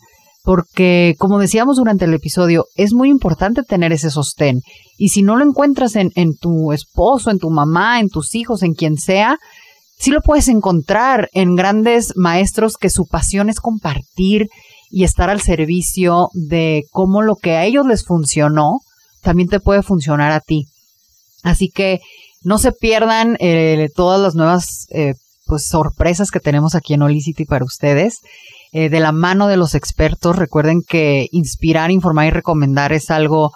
[0.48, 4.62] porque como decíamos durante el episodio, es muy importante tener ese sostén.
[4.98, 8.64] Y si no lo encuentras en, en, tu esposo, en tu mamá, en tus hijos,
[8.64, 9.40] en quien sea,
[10.00, 14.48] sí lo puedes encontrar en grandes maestros que su pasión es compartir
[14.90, 18.78] y estar al servicio de cómo lo que a ellos les funcionó,
[19.22, 20.64] también te puede funcionar a ti.
[21.44, 22.00] Así que
[22.42, 27.44] no se pierdan eh, todas las nuevas eh, pues, sorpresas que tenemos aquí en Olicity
[27.44, 28.20] para ustedes.
[28.80, 30.36] Eh, de la mano de los expertos.
[30.36, 33.52] Recuerden que inspirar, informar y recomendar es algo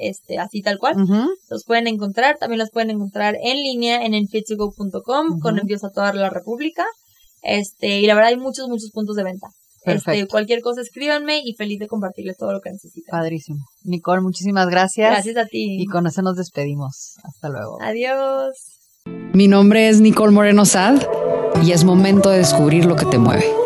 [0.00, 0.96] este, así tal cual,
[1.48, 2.38] los pueden encontrar.
[2.38, 6.84] También los pueden encontrar en línea en enfit2go.com con envíos a toda la República.
[7.42, 9.48] Este, y la verdad hay muchos, muchos puntos de venta.
[9.82, 10.28] Este, Perfecto.
[10.30, 13.10] cualquier cosa escríbanme y feliz de compartirles todo lo que necesiten.
[13.10, 13.60] Padrísimo.
[13.84, 15.10] Nicole, muchísimas gracias.
[15.10, 15.80] Gracias a ti.
[15.80, 17.14] Y con eso nos despedimos.
[17.22, 17.78] Hasta luego.
[17.80, 18.80] Adiós.
[19.32, 21.00] Mi nombre es Nicole Moreno Sad
[21.62, 23.59] y es momento de descubrir lo que te mueve.